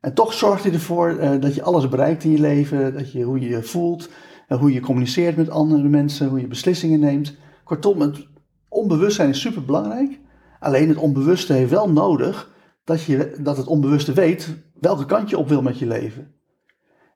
En 0.00 0.14
toch 0.14 0.32
zorgt 0.32 0.64
hij 0.64 0.72
ervoor 0.72 1.40
dat 1.40 1.54
je 1.54 1.62
alles 1.62 1.88
bereikt 1.88 2.24
in 2.24 2.30
je 2.30 2.40
leven, 2.40 2.94
dat 2.94 3.12
je, 3.12 3.22
hoe 3.22 3.40
je 3.40 3.48
je 3.48 3.62
voelt, 3.62 4.08
hoe 4.48 4.72
je 4.72 4.80
communiceert 4.80 5.36
met 5.36 5.50
andere 5.50 5.88
mensen, 5.88 6.28
hoe 6.28 6.40
je 6.40 6.46
beslissingen 6.46 7.00
neemt. 7.00 7.36
Kortom, 7.64 8.00
het 8.00 8.26
onbewustzijn 8.68 9.28
is 9.28 9.40
super 9.40 9.64
belangrijk. 9.64 10.20
Alleen 10.60 10.88
het 10.88 10.98
onbewuste 10.98 11.52
heeft 11.52 11.70
wel 11.70 11.90
nodig 11.90 12.52
dat, 12.84 13.02
je, 13.02 13.36
dat 13.40 13.56
het 13.56 13.66
onbewuste 13.66 14.12
weet 14.12 14.56
welke 14.80 15.06
kant 15.06 15.30
je 15.30 15.38
op 15.38 15.48
wil 15.48 15.62
met 15.62 15.78
je 15.78 15.86
leven. 15.86 16.34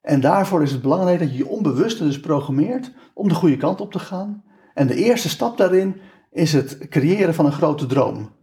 En 0.03 0.21
daarvoor 0.21 0.63
is 0.63 0.73
het 0.73 0.83
belangrijk 0.83 1.19
dat 1.19 1.31
je 1.31 1.37
je 1.37 1.49
onbewuste 1.49 2.05
dus 2.05 2.21
programmeert 2.21 2.93
om 3.15 3.29
de 3.29 3.35
goede 3.35 3.57
kant 3.57 3.81
op 3.81 3.93
te 3.93 3.99
gaan. 3.99 4.45
En 4.75 4.87
de 4.87 4.95
eerste 4.95 5.29
stap 5.29 5.57
daarin 5.57 6.01
is 6.31 6.53
het 6.53 6.79
creëren 6.89 7.35
van 7.35 7.47
een 7.47 7.53
grote 7.53 7.87
droom. 7.87 8.37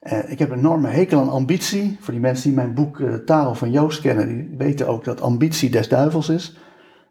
Uh, 0.00 0.30
ik 0.30 0.38
heb 0.38 0.50
een 0.50 0.58
enorme 0.58 0.88
hekel 0.88 1.20
aan 1.20 1.30
ambitie. 1.30 1.96
Voor 2.00 2.12
die 2.12 2.22
mensen 2.22 2.48
die 2.48 2.58
mijn 2.58 2.74
boek 2.74 2.98
uh, 2.98 3.14
Taal 3.14 3.54
van 3.54 3.70
Joost 3.70 4.00
kennen, 4.00 4.28
die 4.28 4.56
weten 4.56 4.88
ook 4.88 5.04
dat 5.04 5.20
ambitie 5.20 5.70
des 5.70 5.88
duivels 5.88 6.28
is. 6.28 6.56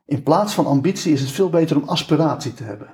In 0.05 0.23
plaats 0.23 0.53
van 0.53 0.65
ambitie 0.65 1.13
is 1.13 1.21
het 1.21 1.31
veel 1.31 1.49
beter 1.49 1.77
om 1.81 1.87
aspiratie 1.87 2.53
te 2.53 2.63
hebben. 2.63 2.89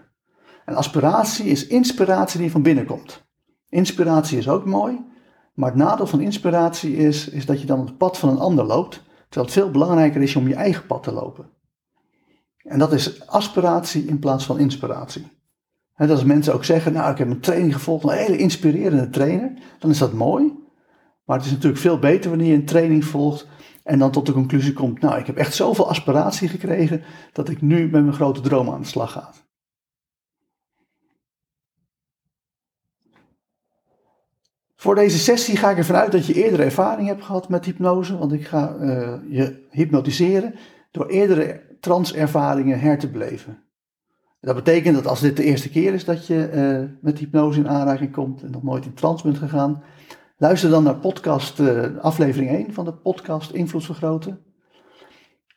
En 0.65 0.75
aspiratie 0.75 1.45
is 1.45 1.67
inspiratie 1.67 2.39
die 2.39 2.51
van 2.51 2.61
binnen 2.61 2.85
komt. 2.85 3.23
Inspiratie 3.69 4.37
is 4.37 4.49
ook 4.49 4.65
mooi, 4.65 5.05
maar 5.55 5.69
het 5.69 5.77
nadeel 5.77 6.07
van 6.07 6.19
inspiratie 6.19 6.95
is, 6.95 7.29
is 7.29 7.45
dat 7.45 7.59
je 7.61 7.65
dan 7.65 7.79
het 7.79 7.97
pad 7.97 8.17
van 8.17 8.29
een 8.29 8.39
ander 8.39 8.65
loopt, 8.65 9.03
terwijl 9.29 9.45
het 9.45 9.51
veel 9.51 9.71
belangrijker 9.71 10.21
is 10.21 10.35
om 10.35 10.47
je 10.47 10.55
eigen 10.55 10.85
pad 10.85 11.03
te 11.03 11.11
lopen. 11.11 11.49
En 12.57 12.79
dat 12.79 12.93
is 12.93 13.27
aspiratie 13.27 14.05
in 14.05 14.19
plaats 14.19 14.45
van 14.45 14.59
inspiratie. 14.59 15.27
En 15.95 16.09
als 16.09 16.23
mensen 16.23 16.53
ook 16.53 16.63
zeggen, 16.63 16.93
nou 16.93 17.11
ik 17.11 17.17
heb 17.17 17.29
een 17.29 17.39
training 17.39 17.73
gevolgd, 17.73 18.03
een 18.03 18.09
hele 18.09 18.37
inspirerende 18.37 19.09
trainer, 19.09 19.53
dan 19.79 19.89
is 19.89 19.97
dat 19.97 20.13
mooi. 20.13 20.53
Maar 21.25 21.37
het 21.37 21.45
is 21.45 21.51
natuurlijk 21.51 21.81
veel 21.81 21.99
beter 21.99 22.29
wanneer 22.29 22.47
je 22.47 22.53
een 22.53 22.65
training 22.65 23.05
volgt 23.05 23.47
en 23.83 23.99
dan 23.99 24.11
tot 24.11 24.25
de 24.25 24.31
conclusie 24.31 24.73
komt, 24.73 25.01
nou 25.01 25.19
ik 25.19 25.25
heb 25.25 25.37
echt 25.37 25.53
zoveel 25.53 25.89
aspiratie 25.89 26.47
gekregen 26.47 27.03
dat 27.33 27.49
ik 27.49 27.61
nu 27.61 27.81
met 27.81 28.03
mijn 28.03 28.13
grote 28.13 28.41
droom 28.41 28.69
aan 28.69 28.81
de 28.81 28.87
slag 28.87 29.11
ga. 29.11 29.29
Voor 34.85 34.95
deze 34.95 35.17
sessie 35.17 35.57
ga 35.57 35.69
ik 35.69 35.77
ervan 35.77 35.95
uit 35.95 36.11
dat 36.11 36.25
je 36.25 36.43
eerdere 36.43 36.63
ervaring 36.63 37.07
hebt 37.07 37.23
gehad 37.23 37.49
met 37.49 37.65
hypnose, 37.65 38.17
want 38.17 38.31
ik 38.31 38.45
ga 38.45 38.75
uh, 38.75 39.13
je 39.29 39.65
hypnotiseren 39.69 40.55
door 40.91 41.07
eerdere 41.07 41.61
transervaringen 41.79 42.79
her 42.79 42.99
te 42.99 43.09
beleven. 43.09 43.63
Dat 44.41 44.55
betekent 44.55 44.95
dat 44.95 45.07
als 45.07 45.19
dit 45.19 45.37
de 45.37 45.43
eerste 45.43 45.69
keer 45.69 45.93
is 45.93 46.05
dat 46.05 46.27
je 46.27 46.51
uh, 46.53 46.97
met 47.01 47.19
hypnose 47.19 47.59
in 47.59 47.69
aanraking 47.69 48.11
komt 48.11 48.43
en 48.43 48.51
nog 48.51 48.63
nooit 48.63 48.85
in 48.85 48.93
trance 48.93 49.23
bent 49.23 49.37
gegaan, 49.37 49.83
luister 50.37 50.69
dan 50.69 50.83
naar 50.83 50.95
podcast 50.95 51.59
uh, 51.59 51.97
aflevering 52.01 52.49
1 52.49 52.73
van 52.73 52.85
de 52.85 52.93
podcast 52.93 53.51
Invloed 53.51 53.85
Vergroten. 53.85 54.39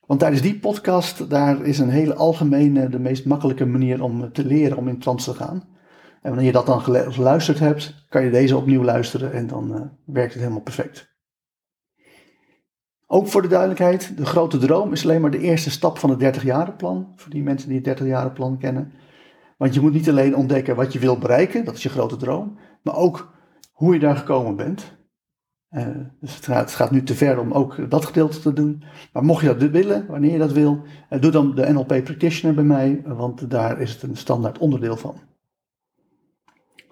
Want 0.06 0.20
tijdens 0.20 0.42
die 0.42 0.58
podcast, 0.58 1.30
daar 1.30 1.64
is 1.64 1.78
een 1.78 1.90
hele 1.90 2.14
algemene, 2.14 2.88
de 2.88 2.99
meest 2.99 3.26
makkelijke 3.26 3.66
manier 3.66 4.02
om 4.02 4.32
te 4.32 4.44
leren 4.44 4.76
om 4.76 4.88
in 4.88 4.99
trance 4.99 5.30
te 5.30 5.37
gaan. 5.37 5.76
En 6.23 6.29
wanneer 6.31 6.47
je 6.47 6.53
dat 6.53 6.67
dan 6.67 6.81
geluisterd 7.13 7.59
hebt, 7.59 8.07
kan 8.09 8.25
je 8.25 8.31
deze 8.31 8.57
opnieuw 8.57 8.83
luisteren 8.83 9.33
en 9.33 9.47
dan 9.47 9.75
uh, 9.75 9.81
werkt 10.05 10.33
het 10.33 10.43
helemaal 10.43 10.63
perfect. 10.63 11.17
Ook 13.07 13.29
voor 13.29 13.43
de 13.43 13.49
duidelijkheid, 13.49 14.17
de 14.17 14.27
grote 14.27 14.59
droom 14.59 14.93
is 14.93 15.05
alleen 15.05 15.21
maar 15.21 15.31
de 15.31 15.39
eerste 15.39 15.71
stap 15.71 15.99
van 15.99 16.11
het 16.11 16.39
30-jarenplan, 16.39 17.13
voor 17.17 17.31
die 17.31 17.43
mensen 17.43 17.69
die 17.69 17.81
het 17.83 18.01
30-jarenplan 18.01 18.59
kennen. 18.59 18.93
Want 19.57 19.75
je 19.75 19.81
moet 19.81 19.93
niet 19.93 20.09
alleen 20.09 20.37
ontdekken 20.37 20.77
wat 20.77 20.93
je 20.93 20.99
wilt 20.99 21.19
bereiken, 21.19 21.65
dat 21.65 21.75
is 21.75 21.83
je 21.83 21.89
grote 21.89 22.17
droom, 22.17 22.59
maar 22.83 22.97
ook 22.97 23.33
hoe 23.73 23.95
je 23.95 24.01
daar 24.01 24.17
gekomen 24.17 24.57
bent. 24.57 24.97
Uh, 25.71 25.87
dus 26.21 26.35
het 26.35 26.45
gaat, 26.45 26.71
gaat, 26.71 26.91
nu 26.91 27.03
te 27.03 27.15
ver 27.15 27.39
om 27.39 27.53
ook 27.53 27.91
dat 27.91 28.05
gedeelte 28.05 28.41
te 28.41 28.53
doen. 28.53 28.83
Maar 29.13 29.25
mocht 29.25 29.43
je 29.43 29.57
dat 29.57 29.71
willen, 29.71 30.07
wanneer 30.07 30.33
je 30.33 30.39
dat 30.39 30.53
wil, 30.53 30.83
uh, 31.11 31.21
doe 31.21 31.31
dan 31.31 31.55
de 31.55 31.73
NLP 31.73 31.87
Practitioner 31.87 32.55
bij 32.55 32.65
mij, 32.65 33.03
want 33.05 33.51
daar 33.51 33.81
is 33.81 33.93
het 33.93 34.03
een 34.03 34.17
standaard 34.17 34.59
onderdeel 34.59 34.97
van. 34.97 35.17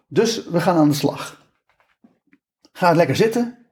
Dus 0.06 0.46
we 0.46 0.60
gaan 0.60 0.76
aan 0.76 0.88
de 0.88 0.94
slag. 0.94 1.50
Ga 2.72 2.92
lekker 2.92 3.16
zitten. 3.16 3.66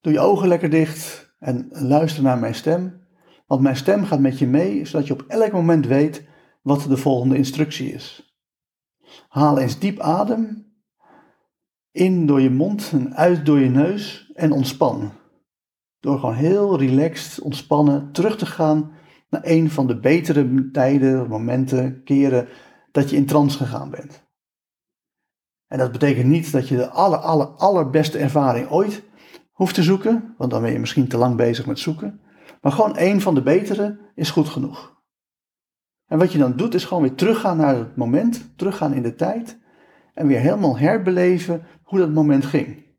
Doe 0.00 0.12
je 0.12 0.20
ogen 0.20 0.48
lekker 0.48 0.70
dicht 0.70 1.34
en 1.38 1.68
luister 1.70 2.22
naar 2.22 2.38
mijn 2.38 2.54
stem. 2.54 3.06
Want 3.46 3.60
mijn 3.60 3.76
stem 3.76 4.04
gaat 4.04 4.20
met 4.20 4.38
je 4.38 4.46
mee, 4.46 4.84
zodat 4.84 5.06
je 5.06 5.12
op 5.12 5.24
elk 5.28 5.52
moment 5.52 5.86
weet 5.86 6.24
wat 6.62 6.82
de 6.82 6.96
volgende 6.96 7.36
instructie 7.36 7.92
is. 7.92 8.36
Haal 9.28 9.58
eens 9.58 9.78
diep 9.78 10.00
adem. 10.00 10.70
In 11.90 12.26
door 12.26 12.40
je 12.40 12.50
mond 12.50 12.90
en 12.92 13.16
uit 13.16 13.46
door 13.46 13.58
je 13.58 13.70
neus 13.70 14.30
en 14.34 14.52
ontspan. 14.52 15.12
Door 16.00 16.18
gewoon 16.18 16.34
heel 16.34 16.78
relaxed, 16.78 17.40
ontspannen 17.40 18.12
terug 18.12 18.36
te 18.36 18.46
gaan 18.46 18.92
naar 19.30 19.40
een 19.44 19.70
van 19.70 19.86
de 19.86 20.00
betere 20.00 20.70
tijden, 20.70 21.28
momenten, 21.28 22.04
keren 22.04 22.48
dat 22.92 23.10
je 23.10 23.16
in 23.16 23.26
trance 23.26 23.56
gegaan 23.56 23.90
bent. 23.90 24.22
En 25.72 25.78
dat 25.78 25.92
betekent 25.92 26.26
niet 26.26 26.52
dat 26.52 26.68
je 26.68 26.76
de 26.76 26.88
aller, 26.88 27.18
aller, 27.18 27.46
allerbeste 27.46 28.18
ervaring 28.18 28.70
ooit 28.70 29.02
hoeft 29.52 29.74
te 29.74 29.82
zoeken, 29.82 30.34
want 30.38 30.50
dan 30.50 30.62
ben 30.62 30.72
je 30.72 30.78
misschien 30.78 31.08
te 31.08 31.16
lang 31.16 31.36
bezig 31.36 31.66
met 31.66 31.78
zoeken. 31.78 32.20
Maar 32.60 32.72
gewoon 32.72 32.96
één 32.96 33.20
van 33.20 33.34
de 33.34 33.42
betere 33.42 33.98
is 34.14 34.30
goed 34.30 34.48
genoeg. 34.48 35.02
En 36.06 36.18
wat 36.18 36.32
je 36.32 36.38
dan 36.38 36.56
doet 36.56 36.74
is 36.74 36.84
gewoon 36.84 37.02
weer 37.02 37.14
teruggaan 37.14 37.56
naar 37.56 37.76
het 37.76 37.96
moment, 37.96 38.52
teruggaan 38.56 38.92
in 38.92 39.02
de 39.02 39.14
tijd 39.14 39.58
en 40.14 40.26
weer 40.26 40.40
helemaal 40.40 40.78
herbeleven 40.78 41.66
hoe 41.82 41.98
dat 41.98 42.10
moment 42.10 42.44
ging. 42.44 42.96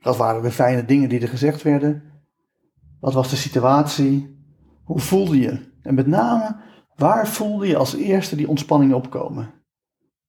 Wat 0.00 0.16
waren 0.16 0.42
de 0.42 0.50
fijne 0.50 0.84
dingen 0.84 1.08
die 1.08 1.20
er 1.20 1.28
gezegd 1.28 1.62
werden? 1.62 2.02
Wat 3.00 3.12
was 3.12 3.30
de 3.30 3.36
situatie? 3.36 4.44
Hoe 4.84 5.00
voelde 5.00 5.38
je? 5.38 5.72
En 5.82 5.94
met 5.94 6.06
name, 6.06 6.56
waar 6.94 7.28
voelde 7.28 7.66
je 7.66 7.76
als 7.76 7.94
eerste 7.94 8.36
die 8.36 8.48
ontspanning 8.48 8.92
opkomen? 8.92 9.61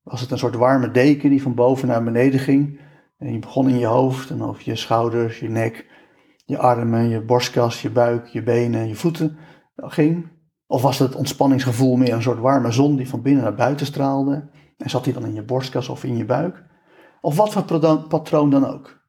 Was 0.04 0.22
het 0.22 0.32
een 0.32 0.38
soort 0.38 0.56
warme 0.56 0.92
deken 0.92 1.30
die 1.30 1.42
van 1.42 1.56
boven 1.56 1.88
naar 1.88 2.04
beneden 2.04 2.40
ging. 2.40 2.80
En 3.18 3.34
je 3.34 3.40
begon 3.40 3.70
in 3.70 3.80
je 3.80 3.86
hoofd 3.86 4.30
en 4.30 4.42
over 4.42 4.62
je 4.66 4.76
schouders, 4.76 5.40
je 5.40 5.50
nek, 5.50 5.88
je 6.46 6.58
armen, 6.58 7.10
je 7.10 7.22
borstkas, 7.22 7.82
je 7.82 7.90
buik, 7.90 8.28
je 8.28 8.44
benen, 8.44 8.88
je 8.88 8.96
voeten 8.96 9.38
ging. 9.76 10.32
Of 10.68 10.82
was 10.82 11.00
het 11.00 11.16
ontspanningsgevoel 11.16 11.96
meer 11.96 12.14
een 12.14 12.22
soort 12.22 12.40
warme 12.40 12.72
zon 12.72 12.96
die 12.96 13.10
van 13.10 13.22
binnen 13.22 13.44
naar 13.44 13.56
buiten 13.56 13.86
straalde? 13.86 14.50
En 14.78 14.90
zat 14.90 15.04
die 15.04 15.14
dan 15.14 15.26
in 15.26 15.34
je 15.34 15.44
borstkas 15.44 15.90
of 15.90 16.04
in 16.04 16.18
je 16.18 16.26
buik? 16.26 16.64
Of 17.22 17.36
wat 17.36 17.54
voor 17.54 18.08
patroon 18.08 18.50
dan 18.50 18.66
ook. 18.66 19.02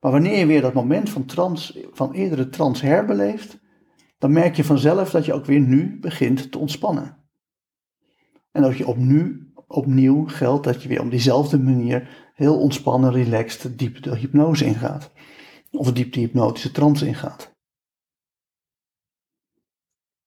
Maar 0.00 0.12
wanneer 0.12 0.38
je 0.38 0.46
weer 0.46 0.60
dat 0.60 0.72
moment 0.72 1.10
van, 1.10 1.24
trans, 1.24 1.78
van 1.92 2.12
eerdere 2.12 2.48
trans 2.48 2.80
herbeleeft, 2.80 3.58
dan 4.18 4.32
merk 4.32 4.56
je 4.56 4.64
vanzelf 4.64 5.10
dat 5.10 5.24
je 5.24 5.32
ook 5.32 5.44
weer 5.44 5.60
nu 5.60 5.98
begint 6.00 6.52
te 6.52 6.58
ontspannen. 6.58 7.16
En 8.52 8.62
dat 8.62 8.76
je 8.76 8.86
opnieuw 8.86 9.47
opnieuw 9.68 10.26
geldt 10.26 10.64
dat 10.64 10.82
je 10.82 10.88
weer 10.88 11.00
op 11.00 11.10
diezelfde 11.10 11.58
manier 11.58 12.30
heel 12.34 12.58
ontspannen, 12.60 13.12
relaxed, 13.12 13.78
diep 13.78 14.02
de 14.02 14.16
hypnose 14.16 14.64
ingaat. 14.64 15.10
Of 15.70 15.92
diep 15.92 16.12
de 16.12 16.20
hypnotische 16.20 16.70
trance 16.70 17.06
ingaat. 17.06 17.56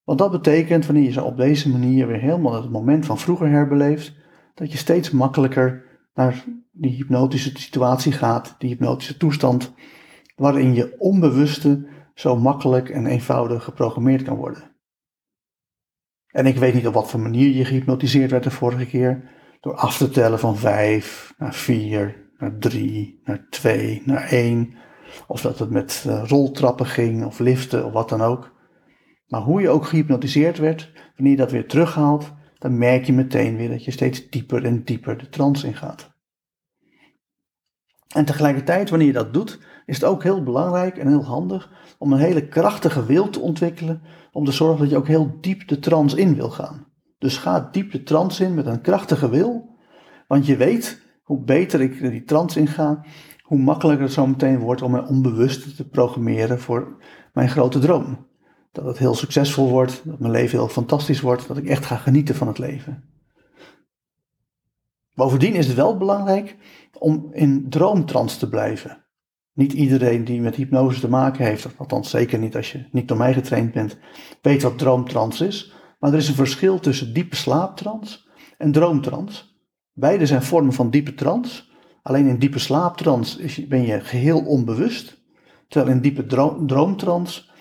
Want 0.04 0.20
dat 0.20 0.32
betekent, 0.32 0.86
wanneer 0.86 1.04
je 1.04 1.12
zo 1.12 1.26
op 1.26 1.38
deze 1.38 1.70
manier 1.70 2.08
weer 2.08 2.20
helemaal 2.20 2.62
het 2.62 2.72
moment 2.72 3.06
van 3.06 3.18
vroeger 3.18 3.50
herbeleeft, 3.50 4.14
dat 4.54 4.72
je 4.72 4.78
steeds 4.78 5.12
makkelijker 5.12 5.84
naar 6.14 6.44
die 6.72 6.92
hypnotische 6.92 7.52
situatie 7.54 8.12
gaat, 8.12 8.56
die 8.58 8.70
hypnotische 8.70 9.18
toestand, 9.18 9.74
waarin 10.36 10.74
je 10.74 10.96
onbewuste 10.98 11.88
zo 12.14 12.36
makkelijk 12.36 12.90
en 12.90 13.06
eenvoudig 13.06 13.64
geprogrammeerd 13.64 14.24
kan 14.24 14.36
worden. 14.36 14.71
En 16.32 16.46
ik 16.46 16.58
weet 16.58 16.74
niet 16.74 16.88
op 16.88 16.94
wat 16.94 17.10
voor 17.10 17.20
manier 17.20 17.56
je 17.56 17.66
gehypnotiseerd 17.66 18.32
werd 18.32 18.44
de 18.44 18.52
vorige 18.52 18.86
keer. 18.86 19.30
Door 19.60 19.76
af 19.76 19.98
te 19.98 20.10
tellen 20.10 20.40
van 20.40 20.58
5 20.58 21.34
naar 21.38 21.54
4, 21.54 22.30
naar 22.38 22.58
3, 22.58 23.22
naar 23.24 23.48
2, 23.50 24.02
naar 24.06 24.24
1. 24.24 24.74
Of 25.28 25.42
dat 25.42 25.60
het 25.60 25.70
met 25.70 26.04
uh, 26.08 26.24
roltrappen 26.26 26.86
ging 26.86 27.26
of 27.26 27.40
liften 27.40 27.86
of 27.86 27.94
wat 27.94 28.10
dan 28.10 28.22
ook. 28.22 28.54
Maar 29.28 29.42
hoe 29.42 29.62
je 29.62 29.70
ook 29.70 29.86
gehypnotiseerd 29.86 30.58
werd, 30.58 30.92
wanneer 31.16 31.32
je 31.32 31.40
dat 31.40 31.52
weer 31.52 31.68
terughaalt, 31.68 32.34
dan 32.58 32.78
merk 32.78 33.06
je 33.06 33.14
meteen 33.14 33.58
weer 33.58 33.70
dat 33.70 33.86
je 33.86 33.92
steeds 33.92 34.30
dieper 34.30 34.66
en 34.66 34.84
dieper 34.84 35.18
de 35.18 35.30
trance 35.30 35.68
ingaat. 35.68 36.11
En 38.14 38.26
tegelijkertijd, 38.26 38.90
wanneer 38.90 39.08
je 39.08 39.14
dat 39.14 39.34
doet, 39.34 39.60
is 39.86 39.96
het 39.96 40.06
ook 40.06 40.24
heel 40.24 40.44
belangrijk 40.44 40.98
en 40.98 41.08
heel 41.08 41.26
handig 41.26 41.70
om 41.98 42.14
een 42.14 42.20
hele 42.20 42.48
krachtige 42.48 43.06
wil 43.06 43.30
te 43.30 43.40
ontwikkelen 43.40 44.02
om 44.32 44.46
te 44.46 44.52
zorgen 44.52 44.80
dat 44.80 44.90
je 44.90 44.98
ook 44.98 45.08
heel 45.08 45.38
diep 45.42 45.68
de 45.68 45.80
trance 45.80 46.18
in 46.18 46.36
wil 46.36 46.50
gaan. 46.50 46.86
Dus 47.18 47.38
ga 47.38 47.70
diep 47.72 47.92
de 47.92 48.04
trance 48.04 48.44
in 48.44 48.54
met 48.54 48.66
een 48.66 48.82
krachtige 48.82 49.30
wil, 49.30 49.76
want 50.28 50.46
je 50.46 50.58
weet 50.58 51.02
hoe 51.24 51.44
beter 51.44 51.82
ik 51.82 52.00
die 52.00 52.24
trance 52.24 52.60
inga, 52.60 53.06
hoe 53.42 53.60
makkelijker 53.60 54.06
het 54.06 54.14
zo 54.14 54.28
meteen 54.28 54.60
wordt 54.60 54.82
om 54.82 54.92
mijn 54.92 55.08
onbewuste 55.08 55.76
te 55.76 55.90
programmeren 55.90 56.60
voor 56.60 56.98
mijn 57.34 57.50
grote 57.50 57.80
droom. 57.80 58.28
Dat 58.72 58.86
het 58.86 58.98
heel 58.98 59.16
succesvol 59.16 59.70
wordt, 59.70 60.02
dat 60.06 60.20
mijn 60.20 60.32
leven 60.32 60.58
heel 60.58 60.68
fantastisch 60.68 61.22
wordt, 61.22 61.48
dat 61.48 61.58
ik 61.58 61.66
echt 61.66 61.86
ga 61.86 61.96
genieten 61.96 62.36
van 62.36 62.48
het 62.48 62.58
leven. 62.58 63.11
Bovendien 65.14 65.54
is 65.54 65.68
het 65.68 65.76
wel 65.76 65.98
belangrijk 65.98 66.56
om 67.00 67.30
in 67.32 67.70
droomtrance 67.70 68.38
te 68.38 68.50
blijven. 68.50 69.06
Niet 69.54 69.74
iedereen 69.74 70.26
die 70.26 70.42
met 70.42 70.56
hypnose 70.56 71.00
te 71.00 71.10
maken 71.10 71.46
heeft, 71.46 71.68
althans 71.78 72.10
zeker 72.10 72.40
niet 72.40 72.56
als 72.56 72.72
je 72.72 72.86
niet 72.92 73.08
door 73.08 73.18
mij 73.18 73.34
getraind 73.34 73.72
bent, 73.72 73.98
weet 74.42 74.62
wat 74.62 74.78
droomtrans 74.78 75.42
is. 75.42 75.74
Maar 76.00 76.12
er 76.12 76.18
is 76.18 76.28
een 76.28 76.36
verschil 76.36 76.80
tussen 76.80 77.14
diepe 77.14 77.36
slaaptrans 77.36 78.28
en 78.58 78.72
droomtrans. 78.72 79.60
Beide 79.94 80.26
zijn 80.26 80.44
vormen 80.44 80.74
van 80.74 80.90
diepe 80.90 81.14
trans. 81.14 81.72
Alleen 82.02 82.28
in 82.28 82.40
diepe 82.40 82.60
slaaptrans 82.60 83.40
ben 83.68 83.86
je 83.86 84.00
geheel 84.00 84.40
onbewust. 84.40 85.18
Terwijl 85.68 85.92
in 85.96 86.02
diepe 86.02 86.26
droomtrans 86.66 87.52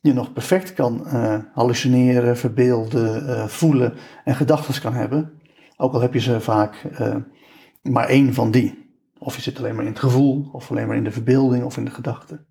je 0.00 0.12
nog 0.12 0.32
perfect 0.32 0.74
kan 0.74 1.02
uh, 1.04 1.38
hallucineren, 1.52 2.36
verbeelden, 2.36 3.26
uh, 3.28 3.46
voelen 3.46 3.94
en 4.24 4.34
gedachten 4.34 4.80
kan 4.80 4.92
hebben. 4.92 5.37
Ook 5.80 5.92
al 5.92 6.00
heb 6.00 6.12
je 6.12 6.20
ze 6.20 6.40
vaak 6.40 6.84
uh, 7.00 7.16
maar 7.82 8.08
één 8.08 8.34
van 8.34 8.50
die. 8.50 8.96
Of 9.18 9.36
je 9.36 9.42
zit 9.42 9.58
alleen 9.58 9.74
maar 9.74 9.84
in 9.84 9.90
het 9.90 10.00
gevoel, 10.00 10.48
of 10.52 10.70
alleen 10.70 10.86
maar 10.86 10.96
in 10.96 11.04
de 11.04 11.10
verbeelding 11.10 11.64
of 11.64 11.76
in 11.76 11.84
de 11.84 11.90
gedachten. 11.90 12.46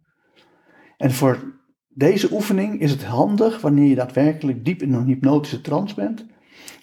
En 0.97 1.11
voor 1.11 1.59
deze 1.87 2.31
oefening 2.31 2.79
is 2.79 2.91
het 2.91 3.03
handig 3.03 3.61
wanneer 3.61 3.89
je 3.89 3.95
daadwerkelijk 3.95 4.65
diep 4.65 4.81
in 4.81 4.93
een 4.93 5.05
hypnotische 5.05 5.61
trance 5.61 5.95
bent 5.95 6.25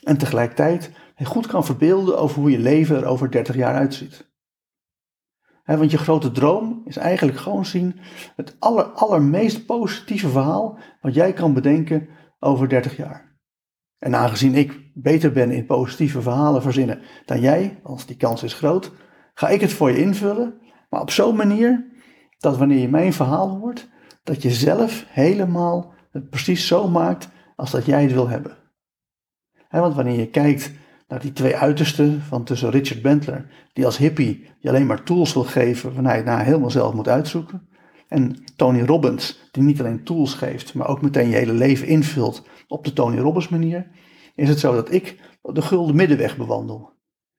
en 0.03 0.19
tegelijkertijd 0.19 0.91
goed 1.23 1.47
kan 1.47 1.65
verbeelden 1.65 2.19
over 2.19 2.41
hoe 2.41 2.51
je 2.51 2.59
leven 2.59 2.97
er 2.97 3.05
over 3.05 3.31
30 3.31 3.55
jaar 3.55 3.75
uitziet. 3.75 4.33
want 5.65 5.91
je 5.91 5.99
grote 5.99 6.31
droom 6.31 6.83
is 6.85 6.97
eigenlijk 6.97 7.39
gewoon 7.39 7.65
zien 7.65 8.01
het 8.37 8.57
aller, 8.59 8.85
allermeest 8.85 9.67
positieve 9.67 10.29
verhaal 10.29 10.79
wat 11.01 11.15
jij 11.15 11.33
kan 11.33 11.55
bedenken 11.55 12.09
over 12.39 12.69
30 12.69 12.97
jaar. 12.97 13.34
En 14.05 14.15
aangezien 14.15 14.55
ik 14.55 14.81
beter 14.95 15.33
ben 15.33 15.51
in 15.51 15.67
positieve 15.67 16.23
verhalen 16.23 16.63
verzinnen 16.63 17.01
dan 17.25 17.41
jij, 17.41 17.81
als 17.83 18.07
die 18.07 18.17
kans 18.17 18.43
is 18.43 18.55
groot, 18.55 18.93
ga 19.35 19.49
ik 19.49 19.61
het 19.61 19.73
voor 19.73 19.91
je 19.91 19.99
invullen, 19.99 20.55
maar 20.91 21.01
op 21.01 21.11
zo'n 21.11 21.37
manier 21.37 21.87
dat 22.39 22.57
wanneer 22.57 22.79
je 22.79 22.89
mijn 22.89 23.13
verhaal 23.13 23.49
hoort, 23.49 23.89
dat 24.23 24.43
je 24.43 24.51
zelf 24.51 25.05
helemaal 25.09 25.95
het 26.11 26.31
precies 26.31 26.67
zo 26.67 26.89
maakt 26.89 27.29
als 27.57 27.71
dat 27.71 27.87
jij 27.87 28.03
het 28.03 28.13
wil 28.13 28.29
hebben. 28.29 28.57
want 29.71 29.95
wanneer 29.95 30.19
je 30.19 30.31
kijkt 30.31 30.73
naar 31.09 31.21
die 31.21 31.33
twee 31.33 31.57
uitersten 31.57 32.23
van 32.23 32.45
tussen 32.45 32.71
Richard 32.71 33.03
Bentler, 33.03 33.47
die 33.73 33.85
als 33.85 33.97
hippie 33.97 34.51
je 34.59 34.69
alleen 34.69 34.87
maar 34.87 35.03
tools 35.03 35.33
wil 35.35 35.45
geven 35.45 35.95
waarna 35.95 36.11
je 36.11 36.17
het 36.17 36.27
nou 36.27 36.43
helemaal 36.43 36.71
zelf 36.71 36.95
moet 36.95 37.09
uitzoeken, 37.09 37.69
en 38.09 38.45
Tony 38.57 38.83
Robbins, 38.83 39.49
die 39.51 39.63
niet 39.63 39.81
alleen 39.81 40.05
tools 40.05 40.35
geeft, 40.35 40.75
maar 40.75 40.89
ook 40.89 41.03
meteen 41.03 41.29
je 41.29 41.37
hele 41.37 41.53
leven 41.53 41.87
invult 41.87 42.43
op 42.75 42.85
de 42.85 42.93
Tony 42.93 43.19
Robbins 43.19 43.49
manier, 43.49 43.91
is 44.35 44.49
het 44.49 44.59
zo 44.59 44.75
dat 44.75 44.93
ik 44.93 45.21
de 45.43 45.63
gulden 45.63 45.97
middenweg 45.97 46.37
bewandel. 46.37 46.93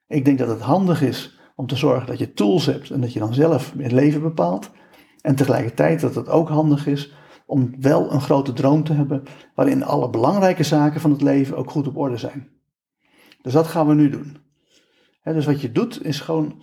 Ik 0.07 0.25
denk 0.25 0.37
dat 0.37 0.47
het 0.47 0.61
handig 0.61 1.01
is 1.01 1.39
om 1.55 1.67
te 1.67 1.75
zorgen 1.75 2.07
dat 2.07 2.19
je 2.19 2.33
tools 2.33 2.65
hebt 2.65 2.89
en 2.89 3.01
dat 3.01 3.13
je 3.13 3.19
dan 3.19 3.33
zelf 3.33 3.73
het 3.77 3.91
leven 3.91 4.21
bepaalt. 4.21 4.71
En 5.21 5.35
tegelijkertijd 5.35 6.01
dat 6.01 6.15
het 6.15 6.29
ook 6.29 6.49
handig 6.49 6.87
is 6.87 7.13
om 7.45 7.75
wel 7.79 8.11
een 8.11 8.21
grote 8.21 8.53
droom 8.53 8.83
te 8.83 8.93
hebben 8.93 9.23
waarin 9.55 9.83
alle 9.83 10.09
belangrijke 10.09 10.63
zaken 10.63 11.01
van 11.01 11.11
het 11.11 11.21
leven 11.21 11.57
ook 11.57 11.71
goed 11.71 11.87
op 11.87 11.97
orde 11.97 12.17
zijn. 12.17 12.49
Dus 13.41 13.53
dat 13.53 13.67
gaan 13.67 13.87
we 13.87 13.93
nu 13.93 14.09
doen. 14.09 14.37
dus 15.23 15.45
wat 15.45 15.61
je 15.61 15.71
doet 15.71 16.05
is 16.05 16.19
gewoon 16.19 16.61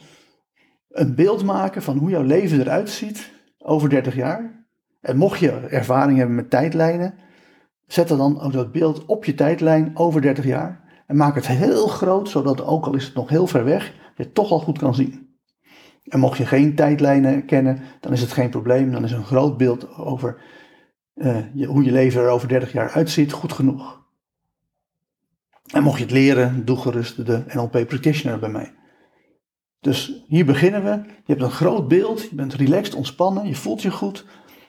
een 0.89 1.15
beeld 1.15 1.45
maken 1.45 1.83
van 1.83 1.99
hoe 1.99 2.11
jouw 2.11 2.23
leven 2.23 2.61
eruit 2.61 2.91
ziet 2.91 3.33
over 3.59 3.89
30 3.89 4.15
jaar. 4.15 4.67
En 5.01 5.17
mocht 5.17 5.39
je 5.39 5.51
ervaring 5.51 6.19
hebben 6.19 6.37
met 6.37 6.51
tijdlijnen, 6.51 7.15
zet 7.87 8.09
dan 8.09 8.41
ook 8.41 8.53
dat 8.53 8.73
beeld 8.73 9.07
op 9.07 9.25
je 9.25 9.35
tijdlijn 9.35 9.91
over 9.95 10.21
30 10.21 10.45
jaar. 10.45 10.81
En 11.07 11.17
maak 11.17 11.35
het 11.35 11.47
heel 11.47 11.87
groot, 11.87 12.29
zodat 12.29 12.65
ook 12.65 12.87
al 12.87 12.95
is 12.95 13.05
het 13.05 13.15
nog 13.15 13.29
heel 13.29 13.47
ver 13.47 13.65
weg, 13.65 13.87
je 14.17 14.23
het 14.23 14.35
toch 14.35 14.51
al 14.51 14.61
goed 14.61 14.79
kan 14.79 14.95
zien. 14.95 15.23
En 16.05 16.19
mocht 16.19 16.39
je 16.39 16.47
geen 16.47 16.75
tijdlijnen 16.75 17.45
kennen, 17.45 17.79
dan 18.01 18.13
is 18.13 18.21
het 18.21 18.33
geen 18.33 18.51
probleem. 18.51 18.93
Dan 18.93 19.05
is 19.05 19.13
een 19.13 19.25
groot 19.25 19.57
beeld 19.57 19.97
over 19.97 20.41
uh, 21.15 21.37
je, 21.55 21.67
hoe 21.67 21.85
je 21.85 21.93
leven 21.93 22.23
er 22.23 22.29
over 22.29 22.49
30 22.49 22.73
jaar 22.73 22.91
uitziet 22.91 23.33
goed 23.33 23.53
genoeg. 23.53 24.01
En 25.73 25.83
mocht 25.83 25.99
je 25.99 26.05
het 26.05 26.13
leren, 26.13 26.65
doe 26.65 26.77
gerust 26.77 27.27
de 27.27 27.45
NLP 27.47 27.71
Practitioner 27.71 28.39
bij 28.39 28.49
mij. 28.49 28.75
Dus 29.81 30.25
hier 30.27 30.45
beginnen 30.45 30.85
we. 30.85 30.91
Je 31.07 31.33
hebt 31.33 31.43
een 31.43 31.51
groot 31.51 31.89
beeld, 31.89 32.23
je 32.23 32.35
bent 32.35 32.55
relaxed, 32.55 32.95
ontspannen, 32.95 33.47
je 33.47 33.55
voelt 33.55 33.83
je 33.83 33.91
goed. 33.91 34.25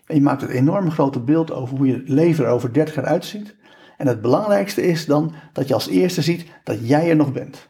Je 0.05 0.21
maakt 0.21 0.41
het 0.41 0.49
enorm 0.49 0.91
grote 0.91 1.19
beeld 1.19 1.51
over 1.51 1.77
hoe 1.77 1.87
je 1.87 2.01
leven 2.05 2.45
er 2.45 2.51
over 2.51 2.73
30 2.73 2.95
jaar 2.95 3.05
uitziet. 3.05 3.55
En 3.97 4.07
het 4.07 4.21
belangrijkste 4.21 4.81
is 4.81 5.05
dan 5.05 5.33
dat 5.53 5.67
je 5.67 5.73
als 5.73 5.87
eerste 5.87 6.21
ziet 6.21 6.45
dat 6.63 6.87
jij 6.87 7.09
er 7.09 7.15
nog 7.15 7.31
bent. 7.31 7.69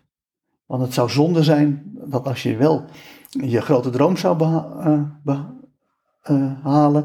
Want 0.66 0.82
het 0.82 0.94
zou 0.94 1.10
zonde 1.10 1.44
zijn 1.44 1.92
dat 1.94 2.28
als 2.28 2.44
je 2.44 2.58
wel 2.58 2.86
je 3.30 3.62
grote 3.62 3.90
droom 3.90 4.18
zou 4.18 4.38
behalen, 5.24 5.92
uh, 6.30 7.04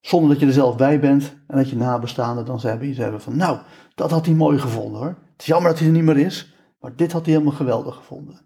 zonder 0.00 0.30
dat 0.30 0.40
je 0.40 0.46
er 0.46 0.52
zelf 0.52 0.76
bij 0.76 1.00
bent 1.00 1.36
en 1.46 1.56
dat 1.56 1.70
je 1.70 1.76
nabestaanden 1.76 2.44
dan 2.44 2.60
hebben 2.60 2.94
hebben 2.94 3.20
van, 3.20 3.36
nou, 3.36 3.58
dat 3.94 4.10
had 4.10 4.26
hij 4.26 4.34
mooi 4.34 4.58
gevonden 4.58 5.00
hoor. 5.00 5.08
Het 5.08 5.40
is 5.40 5.46
jammer 5.46 5.70
dat 5.70 5.78
hij 5.78 5.88
er 5.88 5.94
niet 5.94 6.04
meer 6.04 6.18
is, 6.18 6.54
maar 6.80 6.96
dit 6.96 7.12
had 7.12 7.24
hij 7.24 7.32
helemaal 7.34 7.56
geweldig 7.56 7.94
gevonden. 7.94 8.40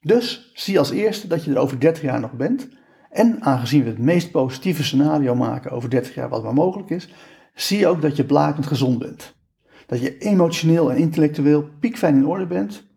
Dus 0.00 0.50
zie 0.54 0.78
als 0.78 0.90
eerste 0.90 1.26
dat 1.26 1.44
je 1.44 1.50
er 1.50 1.58
over 1.58 1.80
30 1.80 2.02
jaar 2.02 2.20
nog 2.20 2.32
bent. 2.32 2.68
En 3.10 3.42
aangezien 3.42 3.82
we 3.82 3.88
het 3.88 3.98
meest 3.98 4.30
positieve 4.30 4.84
scenario 4.84 5.34
maken 5.34 5.70
over 5.70 5.90
30 5.90 6.14
jaar 6.14 6.28
wat 6.28 6.42
maar 6.42 6.54
mogelijk 6.54 6.90
is, 6.90 7.08
zie 7.54 7.86
ook 7.86 8.02
dat 8.02 8.16
je 8.16 8.24
blakend 8.24 8.66
gezond 8.66 8.98
bent. 8.98 9.34
Dat 9.86 10.00
je 10.00 10.18
emotioneel 10.18 10.90
en 10.90 10.96
intellectueel 10.96 11.68
piekfijn 11.80 12.16
in 12.16 12.26
orde 12.26 12.46
bent. 12.46 12.88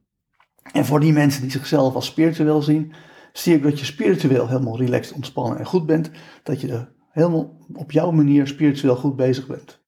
En 0.71 0.86
voor 0.86 0.99
die 0.99 1.13
mensen 1.13 1.41
die 1.41 1.52
zichzelf 1.52 1.95
als 1.95 2.06
spiritueel 2.06 2.62
zien, 2.62 2.93
zie 3.34 3.56
ik 3.56 3.63
dat 3.63 3.80
je 3.80 3.86
spiritueel 3.86 4.47
helemaal 4.47 4.78
relaxed, 4.78 5.15
ontspannen 5.15 5.60
en 5.60 5.65
goed 5.65 5.86
bent. 5.86 6.12
Dat 6.43 6.62
je 6.62 6.71
er 6.71 6.93
helemaal 7.10 7.58
op 7.73 7.91
jouw 7.91 8.12
manier 8.12 8.47
spiritueel 8.47 8.95
goed 8.95 9.15
bezig 9.15 9.47
bent. 9.47 9.82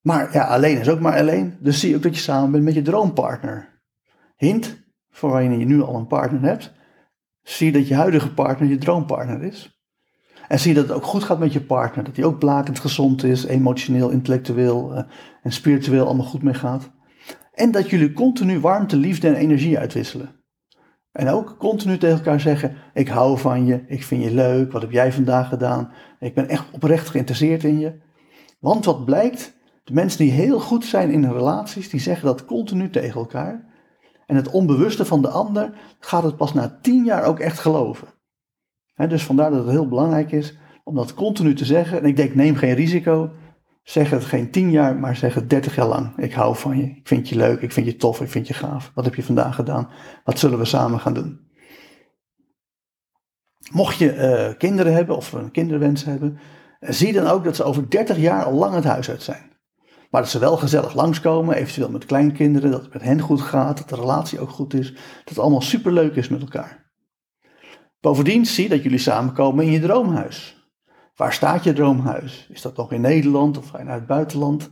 Maar 0.00 0.32
ja, 0.32 0.44
alleen 0.44 0.78
is 0.78 0.88
ook 0.88 1.00
maar 1.00 1.18
alleen. 1.18 1.56
Dus 1.60 1.80
zie 1.80 1.96
ook 1.96 2.02
dat 2.02 2.14
je 2.14 2.20
samen 2.20 2.50
bent 2.50 2.64
met 2.64 2.74
je 2.74 2.82
droompartner. 2.82 3.82
Hint, 4.36 4.84
voor 5.10 5.30
wanneer 5.30 5.58
je 5.58 5.64
nu 5.64 5.82
al 5.82 5.94
een 5.94 6.06
partner 6.06 6.40
hebt, 6.40 6.72
zie 7.44 7.72
dat 7.72 7.88
je 7.88 7.94
huidige 7.94 8.34
partner 8.34 8.68
je 8.68 8.78
droompartner 8.78 9.42
is. 9.42 9.78
En 10.48 10.58
zie 10.58 10.74
dat 10.74 10.88
het 10.88 10.96
ook 10.96 11.04
goed 11.04 11.24
gaat 11.24 11.38
met 11.38 11.52
je 11.52 11.60
partner, 11.60 12.04
dat 12.04 12.16
hij 12.16 12.24
ook 12.24 12.38
blakend 12.38 12.78
gezond 12.78 13.24
is, 13.24 13.44
emotioneel, 13.44 14.10
intellectueel 14.10 14.92
uh, 14.92 15.02
en 15.42 15.52
spiritueel 15.52 16.06
allemaal 16.06 16.26
goed 16.26 16.42
mee 16.42 16.54
gaat. 16.54 16.90
En 17.52 17.70
dat 17.70 17.90
jullie 17.90 18.12
continu 18.12 18.60
warmte, 18.60 18.96
liefde 18.96 19.28
en 19.28 19.34
energie 19.34 19.78
uitwisselen. 19.78 20.42
En 21.12 21.28
ook 21.28 21.56
continu 21.58 21.98
tegen 21.98 22.16
elkaar 22.16 22.40
zeggen: 22.40 22.76
Ik 22.94 23.08
hou 23.08 23.38
van 23.38 23.66
je, 23.66 23.84
ik 23.86 24.04
vind 24.04 24.22
je 24.22 24.34
leuk, 24.34 24.72
wat 24.72 24.82
heb 24.82 24.90
jij 24.90 25.12
vandaag 25.12 25.48
gedaan? 25.48 25.92
Ik 26.20 26.34
ben 26.34 26.48
echt 26.48 26.64
oprecht 26.72 27.08
geïnteresseerd 27.08 27.64
in 27.64 27.78
je. 27.78 28.00
Want 28.60 28.84
wat 28.84 29.04
blijkt, 29.04 29.56
de 29.84 29.92
mensen 29.92 30.18
die 30.18 30.30
heel 30.30 30.60
goed 30.60 30.84
zijn 30.84 31.10
in 31.10 31.32
relaties, 31.32 31.90
die 31.90 32.00
zeggen 32.00 32.26
dat 32.26 32.44
continu 32.44 32.90
tegen 32.90 33.20
elkaar. 33.20 33.73
En 34.26 34.36
het 34.36 34.50
onbewuste 34.50 35.04
van 35.04 35.22
de 35.22 35.28
ander 35.28 35.72
gaat 35.98 36.22
het 36.22 36.36
pas 36.36 36.54
na 36.54 36.78
tien 36.82 37.04
jaar 37.04 37.24
ook 37.24 37.38
echt 37.38 37.58
geloven. 37.58 38.08
dus 39.08 39.24
vandaar 39.24 39.50
dat 39.50 39.60
het 39.60 39.70
heel 39.70 39.88
belangrijk 39.88 40.32
is 40.32 40.56
om 40.84 40.94
dat 40.94 41.14
continu 41.14 41.54
te 41.54 41.64
zeggen. 41.64 41.98
En 41.98 42.04
ik 42.04 42.16
denk, 42.16 42.34
neem 42.34 42.56
geen 42.56 42.74
risico. 42.74 43.30
Zeg 43.82 44.10
het 44.10 44.24
geen 44.24 44.50
tien 44.50 44.70
jaar, 44.70 44.96
maar 44.96 45.16
zeg 45.16 45.34
het 45.34 45.50
dertig 45.50 45.74
jaar 45.74 45.86
lang. 45.86 46.16
Ik 46.16 46.32
hou 46.32 46.56
van 46.56 46.78
je, 46.78 46.84
ik 46.84 47.08
vind 47.08 47.28
je 47.28 47.36
leuk, 47.36 47.60
ik 47.60 47.72
vind 47.72 47.86
je 47.86 47.96
tof, 47.96 48.20
ik 48.20 48.30
vind 48.30 48.48
je 48.48 48.54
gaaf. 48.54 48.92
Wat 48.94 49.04
heb 49.04 49.14
je 49.14 49.22
vandaag 49.22 49.54
gedaan? 49.54 49.88
Wat 50.24 50.38
zullen 50.38 50.58
we 50.58 50.64
samen 50.64 51.00
gaan 51.00 51.14
doen? 51.14 51.40
Mocht 53.72 53.96
je 53.96 54.14
uh, 54.14 54.58
kinderen 54.58 54.94
hebben 54.94 55.16
of 55.16 55.32
een 55.32 55.50
kinderwens 55.50 56.04
hebben, 56.04 56.38
zie 56.80 57.12
dan 57.12 57.26
ook 57.26 57.44
dat 57.44 57.56
ze 57.56 57.64
over 57.64 57.90
30 57.90 58.16
jaar 58.16 58.44
al 58.44 58.52
lang 58.52 58.74
het 58.74 58.84
huis 58.84 59.10
uit 59.10 59.22
zijn. 59.22 59.52
Maar 60.14 60.22
dat 60.22 60.32
ze 60.32 60.38
wel 60.38 60.56
gezellig 60.56 60.94
langskomen, 60.94 61.56
eventueel 61.56 61.90
met 61.90 62.04
kleinkinderen, 62.04 62.70
dat 62.70 62.82
het 62.82 62.92
met 62.92 63.02
hen 63.02 63.20
goed 63.20 63.40
gaat, 63.40 63.76
dat 63.78 63.88
de 63.88 63.94
relatie 63.94 64.40
ook 64.40 64.50
goed 64.50 64.74
is, 64.74 64.92
dat 64.92 65.28
het 65.28 65.38
allemaal 65.38 65.60
superleuk 65.60 66.16
is 66.16 66.28
met 66.28 66.40
elkaar. 66.40 66.90
Bovendien 68.00 68.46
zie 68.46 68.68
dat 68.68 68.82
jullie 68.82 68.98
samenkomen 68.98 69.64
in 69.64 69.70
je 69.70 69.80
droomhuis. 69.80 70.68
Waar 71.16 71.32
staat 71.32 71.64
je 71.64 71.72
droomhuis? 71.72 72.48
Is 72.50 72.62
dat 72.62 72.76
nog 72.76 72.92
in 72.92 73.00
Nederland 73.00 73.58
of 73.58 73.72
naar 73.72 73.94
het 73.94 74.06
buitenland? 74.06 74.70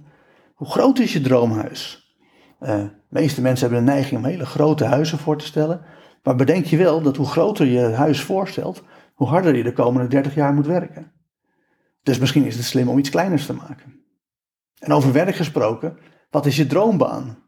Hoe 0.55 0.71
groot 0.71 0.99
is 0.99 1.13
je 1.13 1.21
droomhuis? 1.21 2.15
Uh, 2.61 2.69
de 2.69 2.91
meeste 3.09 3.41
mensen 3.41 3.69
hebben 3.69 3.87
de 3.87 3.93
neiging 3.93 4.21
om 4.21 4.27
hele 4.27 4.47
grote 4.47 4.85
huizen 4.85 5.19
voor 5.19 5.39
te 5.39 5.47
stellen. 5.47 5.81
Maar 6.23 6.37
bedenk 6.37 6.65
je 6.65 6.77
wel 6.77 7.03
dat 7.03 7.17
hoe 7.17 7.27
groter 7.27 7.67
je 7.67 7.81
huis 7.81 8.21
voorstelt, 8.21 8.83
hoe 9.15 9.29
harder 9.29 9.57
je 9.57 9.63
de 9.63 9.73
komende 9.73 10.09
30 10.09 10.35
jaar 10.35 10.55
moet 10.55 10.67
werken. 10.67 11.13
Dus 12.03 12.19
misschien 12.19 12.45
is 12.45 12.57
het 12.57 12.65
slim 12.65 12.89
om 12.89 12.99
iets 12.99 13.11
kleiners 13.11 13.47
te 13.47 13.55
maken. 13.55 14.02
En 14.83 14.93
over 14.93 15.13
werk 15.13 15.35
gesproken, 15.35 15.97
wat 16.31 16.47
is 16.47 16.57
je 16.57 16.67
droombaan? 16.67 17.39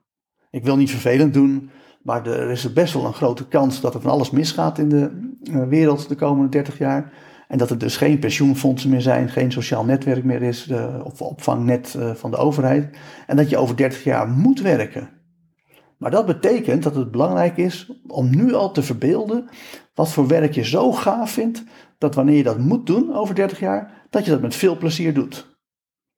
Ik 0.51 0.65
wil 0.65 0.77
niet 0.77 0.91
vervelend 0.91 1.35
doen, 1.35 1.71
maar 2.03 2.27
er 2.27 2.51
is 2.51 2.73
best 2.73 2.95
wel 2.95 3.05
een 3.05 3.13
grote 3.13 3.49
kans 3.49 3.81
dat 3.81 3.95
er 3.95 4.01
van 4.01 4.11
alles 4.11 4.31
misgaat 4.31 4.79
in 4.79 4.89
de 4.89 5.31
eh, 5.43 5.69
wereld 5.69 6.09
de 6.09 6.15
komende 6.15 6.49
30 6.49 6.79
jaar. 6.79 7.13
En 7.49 7.59
dat 7.59 7.71
er 7.71 7.79
dus 7.79 7.97
geen 7.97 8.19
pensioenfondsen 8.19 8.91
meer 8.91 9.01
zijn, 9.01 9.29
geen 9.29 9.53
sociaal 9.53 9.85
netwerk 9.85 10.25
meer 10.25 10.43
is, 10.43 10.73
of 11.05 11.23
opvangnet 11.23 11.95
eh, 11.95 12.15
van 12.15 12.31
de 12.31 12.37
overheid. 12.37 12.97
En 13.27 13.37
dat 13.37 13.51
je 13.51 13.57
over 13.57 13.77
30 13.77 14.05
jaar 14.05 14.29
moet 14.29 14.61
werken. 14.61 15.09
Maar 15.99 16.11
dat 16.11 16.27
betekent 16.27 16.83
dat 16.83 16.95
het 16.95 17.11
belangrijk 17.11 17.57
is 17.57 17.93
om 18.07 18.37
nu 18.37 18.55
al 18.55 18.71
te 18.71 18.83
verbeelden 18.83 19.49
wat 19.95 20.13
voor 20.13 20.27
werk 20.27 20.55
je 20.55 20.65
zo 20.65 20.93
gaaf 20.93 21.31
vindt, 21.31 21.65
dat 21.99 22.15
wanneer 22.15 22.37
je 22.37 22.43
dat 22.43 22.59
moet 22.59 22.87
doen 22.87 23.15
over 23.15 23.35
30 23.35 23.61
jaar, 23.61 24.07
dat 24.11 24.25
je 24.25 24.31
dat 24.31 24.41
met 24.41 24.55
veel 24.55 24.77
plezier 24.77 25.15
doet. 25.15 25.54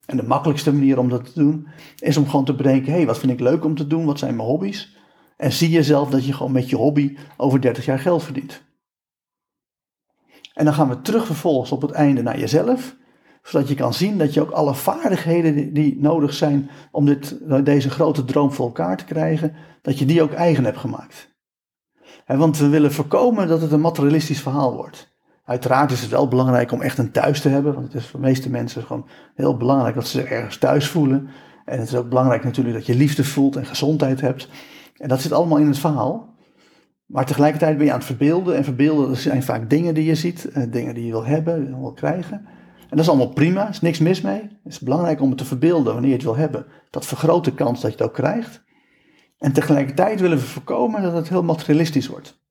En 0.07 0.17
de 0.17 0.23
makkelijkste 0.23 0.73
manier 0.73 0.99
om 0.99 1.09
dat 1.09 1.25
te 1.25 1.41
doen 1.41 1.69
is 1.99 2.17
om 2.17 2.29
gewoon 2.29 2.45
te 2.45 2.55
bedenken: 2.55 2.91
hé, 2.93 2.97
hey, 2.97 3.07
wat 3.07 3.19
vind 3.19 3.33
ik 3.33 3.41
leuk 3.41 3.65
om 3.65 3.75
te 3.75 3.87
doen? 3.87 4.05
Wat 4.05 4.19
zijn 4.19 4.37
mijn 4.37 4.49
hobby's? 4.49 4.97
En 5.37 5.53
zie 5.53 5.71
jezelf 5.71 6.11
dat 6.11 6.27
je 6.27 6.33
gewoon 6.33 6.53
met 6.53 6.71
je 6.71 6.77
hobby 6.77 7.17
over 7.37 7.61
30 7.61 7.85
jaar 7.85 7.99
geld 7.99 8.23
verdient. 8.23 8.65
En 10.55 10.65
dan 10.65 10.75
gaan 10.75 10.89
we 10.89 11.03
terug 11.03 11.27
vervolgens 11.27 11.73
op 11.73 11.83
het 11.83 11.91
einde 11.91 12.23
naar 12.23 12.39
jezelf, 12.39 12.97
zodat 13.43 13.69
je 13.69 13.75
kan 13.75 13.95
zien 13.95 14.19
dat 14.19 14.35
je 14.35 14.41
ook 14.41 14.51
alle 14.51 14.75
vaardigheden 14.75 15.73
die 15.73 16.01
nodig 16.01 16.33
zijn 16.33 16.71
om 16.91 17.05
dit, 17.05 17.39
deze 17.65 17.91
grote 17.91 18.25
droom 18.25 18.53
voor 18.53 18.67
elkaar 18.67 18.97
te 18.97 19.05
krijgen, 19.05 19.55
dat 19.83 19.99
je 19.99 20.05
die 20.05 20.23
ook 20.23 20.33
eigen 20.33 20.65
hebt 20.65 20.79
gemaakt. 20.79 21.35
want 22.27 22.59
we 22.59 22.69
willen 22.69 22.93
voorkomen 22.93 23.49
dat 23.49 23.61
het 23.61 23.73
een 23.73 23.81
materialistisch 23.81 24.41
verhaal 24.41 24.75
wordt. 24.75 25.16
Uiteraard 25.47 25.91
is 25.91 26.01
het 26.01 26.11
wel 26.11 26.29
belangrijk 26.29 26.73
om 26.73 26.83
echt 26.83 26.99
een 26.99 27.11
thuis 27.11 27.41
te 27.41 27.49
hebben, 27.49 27.75
want 27.75 27.87
het 27.93 28.03
is 28.03 28.09
voor 28.09 28.21
de 28.21 28.27
meeste 28.27 28.51
mensen 28.51 28.83
gewoon 28.83 29.09
heel 29.35 29.57
belangrijk 29.57 29.95
dat 29.95 30.07
ze 30.07 30.21
zich 30.21 30.31
ergens 30.31 30.59
thuis 30.59 30.89
voelen. 30.89 31.29
En 31.65 31.79
het 31.79 31.89
is 31.89 31.95
ook 31.95 32.09
belangrijk 32.09 32.45
natuurlijk 32.45 32.77
dat 32.77 32.87
je 32.87 32.95
liefde 32.95 33.25
voelt 33.25 33.57
en 33.57 33.67
gezondheid 33.67 34.21
hebt. 34.21 34.49
En 34.97 35.09
dat 35.09 35.21
zit 35.21 35.33
allemaal 35.33 35.59
in 35.59 35.67
het 35.67 35.79
verhaal. 35.79 36.35
Maar 37.07 37.27
tegelijkertijd 37.27 37.77
ben 37.77 37.87
je 37.87 37.93
aan 37.93 37.99
het 37.99 38.07
verbeelden. 38.07 38.57
En 38.57 38.65
verbeelden 38.65 39.17
zijn 39.17 39.43
vaak 39.43 39.71
dingen 39.71 39.95
die 39.95 40.05
je 40.05 40.15
ziet, 40.15 40.45
eh, 40.45 40.63
dingen 40.71 40.95
die 40.95 41.05
je 41.05 41.11
wil 41.11 41.25
hebben, 41.25 41.81
wil 41.81 41.93
krijgen. 41.93 42.47
En 42.81 42.97
dat 42.97 43.01
is 43.01 43.09
allemaal 43.09 43.33
prima, 43.33 43.63
er 43.63 43.71
is 43.71 43.81
niks 43.81 43.99
mis 43.99 44.21
mee. 44.21 44.41
Het 44.41 44.73
is 44.73 44.81
belangrijk 44.81 45.21
om 45.21 45.29
het 45.29 45.39
te 45.39 45.45
verbeelden 45.45 45.93
wanneer 45.93 46.11
je 46.11 46.17
het 46.17 46.25
wil 46.25 46.37
hebben. 46.37 46.67
Dat 46.91 47.07
vergroot 47.07 47.45
de 47.45 47.55
kans 47.55 47.81
dat 47.81 47.91
je 47.91 47.97
het 47.97 48.07
ook 48.07 48.15
krijgt. 48.15 48.65
En 49.39 49.53
tegelijkertijd 49.53 50.21
willen 50.21 50.39
we 50.39 50.45
voorkomen 50.45 51.03
dat 51.03 51.13
het 51.13 51.29
heel 51.29 51.43
materialistisch 51.43 52.09
wordt. 52.09 52.45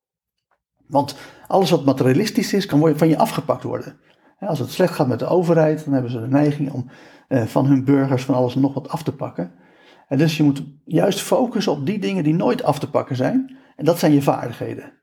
Want 0.88 1.16
alles 1.48 1.70
wat 1.70 1.86
materialistisch 1.86 2.54
is, 2.54 2.66
kan 2.66 2.98
van 2.98 3.08
je 3.08 3.18
afgepakt 3.18 3.64
worden. 3.64 4.00
Als 4.40 4.60
het 4.60 4.72
slecht 4.72 4.94
gaat 4.94 5.08
met 5.08 5.20
de 5.20 5.28
overheid, 5.28 5.84
dan 5.84 5.94
hebben 5.94 6.12
ze 6.12 6.20
de 6.20 6.28
neiging 6.28 6.72
om 6.72 6.90
eh, 7.28 7.44
van 7.44 7.66
hun 7.66 7.86
burgers 7.86 8.24
van 8.24 8.36
alles 8.36 8.56
nog 8.56 8.74
wat 8.74 8.90
af 8.90 9.04
te 9.04 9.16
pakken. 9.16 9.52
En 10.08 10.18
dus 10.18 10.38
je 10.38 10.44
moet 10.44 10.64
juist 10.86 11.22
focussen 11.22 11.72
op 11.72 11.86
die 11.86 12.00
dingen 12.00 12.24
die 12.24 12.34
nooit 12.34 12.64
af 12.64 12.80
te 12.80 12.90
pakken 12.90 13.16
zijn. 13.16 13.58
En 13.76 13.86
dat 13.86 14.00
zijn 14.00 14.14
je 14.14 14.22
vaardigheden. 14.22 14.94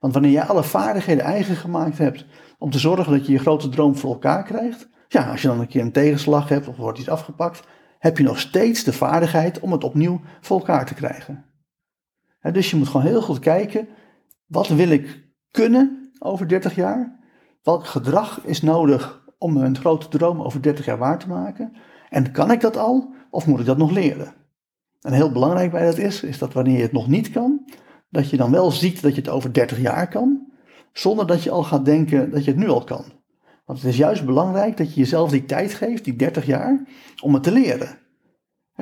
Want 0.00 0.12
wanneer 0.12 0.30
je 0.30 0.44
alle 0.44 0.64
vaardigheden 0.64 1.24
eigen 1.24 1.56
gemaakt 1.56 1.98
hebt 1.98 2.26
om 2.58 2.70
te 2.70 2.78
zorgen 2.78 3.12
dat 3.12 3.26
je 3.26 3.32
je 3.32 3.38
grote 3.38 3.68
droom 3.68 3.96
voor 3.96 4.12
elkaar 4.12 4.42
krijgt. 4.42 4.88
Ja, 5.08 5.30
als 5.30 5.42
je 5.42 5.48
dan 5.48 5.60
een 5.60 5.68
keer 5.68 5.80
een 5.80 5.92
tegenslag 5.92 6.48
hebt 6.48 6.68
of 6.68 6.76
wordt 6.76 6.98
iets 6.98 7.08
afgepakt, 7.08 7.62
heb 7.98 8.18
je 8.18 8.24
nog 8.24 8.38
steeds 8.38 8.84
de 8.84 8.92
vaardigheid 8.92 9.60
om 9.60 9.72
het 9.72 9.84
opnieuw 9.84 10.20
voor 10.40 10.58
elkaar 10.58 10.86
te 10.86 10.94
krijgen. 10.94 11.44
dus 12.52 12.70
je 12.70 12.76
moet 12.76 12.88
gewoon 12.88 13.06
heel 13.06 13.22
goed 13.22 13.38
kijken, 13.38 13.88
wat 14.46 14.68
wil 14.68 14.88
ik 14.88 15.27
kunnen 15.58 16.10
over 16.18 16.48
30 16.48 16.74
jaar? 16.74 17.18
Welk 17.62 17.86
gedrag 17.86 18.40
is 18.44 18.62
nodig 18.62 19.24
om 19.38 19.52
mijn 19.52 19.76
grote 19.76 20.08
droom 20.08 20.42
over 20.42 20.62
30 20.62 20.84
jaar 20.84 20.98
waar 20.98 21.18
te 21.18 21.28
maken? 21.28 21.72
En 22.08 22.32
kan 22.32 22.50
ik 22.50 22.60
dat 22.60 22.76
al 22.76 23.14
of 23.30 23.46
moet 23.46 23.60
ik 23.60 23.66
dat 23.66 23.78
nog 23.78 23.90
leren? 23.90 24.34
En 25.00 25.12
heel 25.12 25.32
belangrijk 25.32 25.70
bij 25.70 25.84
dat 25.84 25.98
is, 25.98 26.22
is 26.22 26.38
dat 26.38 26.52
wanneer 26.52 26.76
je 26.76 26.82
het 26.82 26.92
nog 26.92 27.08
niet 27.08 27.30
kan, 27.30 27.64
dat 28.10 28.30
je 28.30 28.36
dan 28.36 28.50
wel 28.50 28.70
ziet 28.70 29.02
dat 29.02 29.14
je 29.14 29.20
het 29.20 29.30
over 29.30 29.52
30 29.52 29.80
jaar 29.80 30.08
kan, 30.08 30.52
zonder 30.92 31.26
dat 31.26 31.42
je 31.42 31.50
al 31.50 31.62
gaat 31.62 31.84
denken 31.84 32.30
dat 32.30 32.44
je 32.44 32.50
het 32.50 32.60
nu 32.60 32.68
al 32.68 32.84
kan. 32.84 33.04
Want 33.64 33.78
het 33.78 33.88
is 33.88 33.96
juist 33.96 34.24
belangrijk 34.24 34.76
dat 34.76 34.94
je 34.94 35.00
jezelf 35.00 35.30
die 35.30 35.44
tijd 35.44 35.74
geeft, 35.74 36.04
die 36.04 36.16
30 36.16 36.46
jaar, 36.46 36.84
om 37.22 37.34
het 37.34 37.42
te 37.42 37.52
leren. 37.52 37.98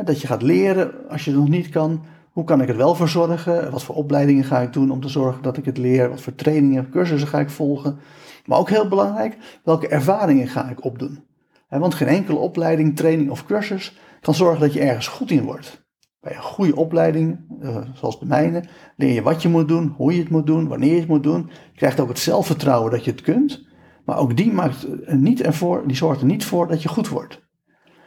Dat 0.05 0.21
je 0.21 0.27
gaat 0.27 0.43
leren 0.43 1.09
als 1.09 1.25
je 1.25 1.31
het 1.31 1.41
nog 1.41 1.49
niet 1.49 1.69
kan. 1.69 2.05
Hoe 2.37 2.45
kan 2.45 2.61
ik 2.61 2.69
het 2.69 2.77
wel 2.77 2.95
verzorgen? 2.95 3.71
Wat 3.71 3.83
voor 3.83 3.95
opleidingen 3.95 4.45
ga 4.45 4.61
ik 4.61 4.73
doen 4.73 4.91
om 4.91 5.01
te 5.01 5.09
zorgen 5.09 5.43
dat 5.43 5.57
ik 5.57 5.65
het 5.65 5.79
leer? 5.79 6.09
Wat 6.09 6.21
voor 6.21 6.35
trainingen, 6.35 6.91
cursussen 6.91 7.29
ga 7.29 7.41
ik 7.41 7.51
volgen? 7.51 7.99
Maar 8.47 8.59
ook 8.59 8.71
heel 8.71 8.89
belangrijk, 8.89 9.37
welke 9.65 9.89
ervaringen 9.89 10.49
ga 10.49 10.69
ik 10.69 10.85
opdoen? 10.85 11.25
Want 11.69 11.95
geen 11.95 12.09
enkele 12.09 12.39
opleiding, 12.39 12.97
training 12.97 13.31
of 13.31 13.47
cursus 13.47 13.99
kan 14.21 14.35
zorgen 14.35 14.61
dat 14.61 14.73
je 14.73 14.81
ergens 14.81 15.09
goed 15.09 15.31
in 15.31 15.45
wordt. 15.45 15.87
Bij 16.21 16.35
een 16.35 16.43
goede 16.43 16.77
opleiding, 16.77 17.39
eh, 17.61 17.77
zoals 17.95 18.21
de 18.21 18.27
mijne, 18.27 18.65
leer 18.97 19.13
je 19.13 19.23
wat 19.23 19.43
je 19.43 19.49
moet 19.49 19.69
doen, 19.69 19.95
hoe 19.97 20.13
je 20.13 20.21
het 20.21 20.31
moet 20.31 20.47
doen, 20.47 20.69
wanneer 20.69 20.93
je 20.93 21.01
het 21.01 21.09
moet 21.09 21.23
doen. 21.23 21.51
Je 21.73 21.79
krijgt 21.79 22.01
ook 22.01 22.09
het 22.09 22.19
zelfvertrouwen 22.19 22.91
dat 22.91 23.05
je 23.05 23.11
het 23.11 23.21
kunt. 23.21 23.67
Maar 24.05 24.19
ook 24.19 24.37
die, 24.37 24.53
maakt 24.53 24.87
niet 25.07 25.43
ervoor, 25.43 25.87
die 25.87 25.97
zorgt 25.97 26.21
er 26.21 26.27
niet 26.27 26.45
voor 26.45 26.69
dat 26.69 26.83
je 26.83 26.89
goed 26.89 27.09
wordt. 27.09 27.43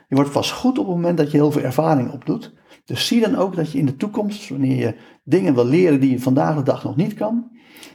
Je 0.08 0.16
wordt 0.16 0.32
pas 0.32 0.52
goed 0.52 0.80
op 0.80 0.86
het 0.86 0.96
moment 0.96 1.18
dat 1.18 1.32
je 1.32 1.38
heel 1.38 1.52
veel 1.52 1.64
ervaring 1.64 2.12
opdoet. 2.12 2.58
Dus 2.90 3.08
zie 3.08 3.22
dan 3.22 3.36
ook 3.36 3.56
dat 3.56 3.72
je 3.72 3.78
in 3.78 3.86
de 3.86 3.96
toekomst, 3.96 4.50
wanneer 4.50 4.76
je 4.76 4.96
dingen 5.24 5.54
wil 5.54 5.66
leren 5.66 6.00
die 6.00 6.12
je 6.12 6.20
vandaag 6.20 6.56
de 6.56 6.64
dag 6.64 6.84
nog 6.84 6.96
niet 6.96 7.14
kan, 7.14 7.52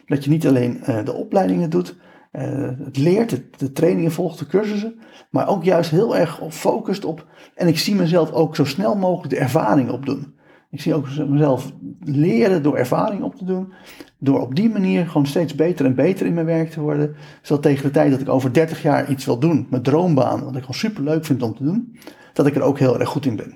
dat 0.07 0.25
je 0.25 0.31
niet 0.31 0.47
alleen 0.47 0.81
uh, 0.81 1.05
de 1.05 1.13
opleidingen 1.13 1.71
doet, 1.71 1.97
uh, 2.33 2.43
het 2.85 2.97
leert, 2.97 3.43
de 3.57 3.73
trainingen 3.73 4.13
volgt, 4.13 4.39
de 4.39 4.47
cursussen, 4.47 4.95
maar 5.31 5.49
ook 5.49 5.65
juist 5.65 5.91
heel 5.91 6.17
erg 6.17 6.41
focust 6.51 7.05
op, 7.05 7.27
en 7.55 7.69
ik 7.69 7.79
zie 7.79 7.95
mezelf 7.95 8.33
ook 8.33 8.57
zo 8.57 8.65
snel 8.65 8.97
mogelijk 8.97 9.31
de 9.31 9.41
ervaring 9.41 9.91
opdoen. 9.91 10.35
Ik 10.71 10.81
zie 10.81 10.95
ook 10.95 11.07
mezelf 11.29 11.73
leren 12.05 12.63
door 12.63 12.77
ervaring 12.77 13.23
op 13.23 13.35
te 13.35 13.45
doen. 13.45 13.73
Door 14.19 14.41
op 14.41 14.55
die 14.55 14.71
manier 14.71 15.07
gewoon 15.07 15.27
steeds 15.27 15.55
beter 15.55 15.87
en 15.87 15.95
beter 15.95 16.27
in 16.27 16.35
mijn 16.35 16.47
werk 16.47 16.71
te 16.71 16.81
worden. 16.81 17.15
Zodat 17.43 17.63
tegen 17.63 17.85
de 17.85 17.91
tijd 17.91 18.11
dat 18.11 18.21
ik 18.21 18.29
over 18.29 18.53
30 18.53 18.83
jaar 18.83 19.11
iets 19.11 19.25
wil 19.25 19.39
doen, 19.39 19.67
mijn 19.71 19.83
droombaan, 19.83 20.45
wat 20.45 20.57
ik 20.57 20.61
gewoon 20.61 20.75
super 20.75 21.03
leuk 21.03 21.25
vind 21.25 21.43
om 21.43 21.55
te 21.55 21.65
doen, 21.65 21.97
dat 22.33 22.47
ik 22.47 22.55
er 22.55 22.63
ook 22.63 22.79
heel 22.79 23.01
erg 23.01 23.09
goed 23.09 23.27
in 23.27 23.37
ben. 23.37 23.55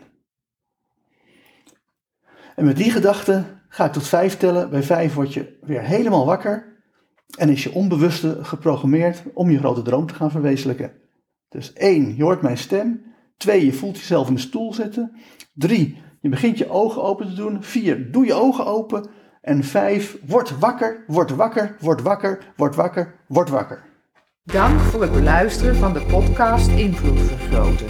En 2.59 2.65
met 2.65 2.77
die 2.77 2.91
gedachte 2.91 3.45
ga 3.69 3.85
ik 3.85 3.93
tot 3.93 4.07
vijf 4.07 4.37
tellen. 4.37 4.71
Bij 4.71 4.83
vijf 4.83 5.15
word 5.15 5.35
je 5.35 5.59
weer 5.61 5.83
helemaal 5.83 6.27
wakker. 6.27 6.77
En 7.37 7.49
is 7.49 7.63
je 7.63 7.73
onbewuste 7.73 8.39
geprogrammeerd 8.43 9.23
om 9.35 9.51
je 9.51 9.59
grote 9.59 9.83
droom 9.83 10.07
te 10.07 10.15
gaan 10.15 10.31
verwezenlijken. 10.31 10.93
Dus 11.49 11.73
één, 11.73 12.17
je 12.17 12.23
hoort 12.23 12.43
mijn 12.43 12.59
stem. 12.59 13.03
Twee, 13.37 13.65
je 13.65 13.73
voelt 13.73 13.99
jezelf 13.99 14.29
in 14.29 14.35
de 14.35 14.41
stoel 14.41 14.75
zitten. 14.75 15.13
Drie, 15.55 16.03
je 16.21 16.29
begint 16.29 16.59
je 16.59 16.71
ogen 16.71 17.03
open 17.03 17.29
te 17.29 17.35
doen. 17.35 17.63
Vier, 17.63 18.13
doe 18.13 18.27
je 18.27 18.35
ogen 18.35 18.67
open. 18.67 19.11
En 19.41 19.65
vijf, 19.65 20.19
word 20.27 20.59
wakker, 20.59 21.05
word 21.07 21.31
wakker, 21.31 21.77
word 21.81 22.03
wakker, 22.03 22.53
word 22.57 22.75
wakker, 22.75 23.15
word 23.27 23.49
wakker. 23.49 23.85
Dank 24.43 24.81
voor 24.81 25.03
het 25.03 25.13
beluisteren 25.13 25.77
van 25.77 25.93
de 25.93 26.03
podcast 26.03 26.69
Invloed 26.69 27.21
Vergroten. 27.21 27.87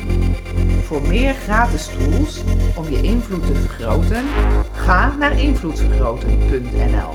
Voor 0.89 1.03
meer 1.03 1.35
gratis 1.35 1.87
tools 1.87 2.43
om 2.77 2.91
je 2.91 3.03
invloed 3.03 3.47
te 3.47 3.55
vergroten, 3.55 4.25
ga 4.73 5.17
naar 5.17 5.41
invloedvergroten.nl. 5.41 7.13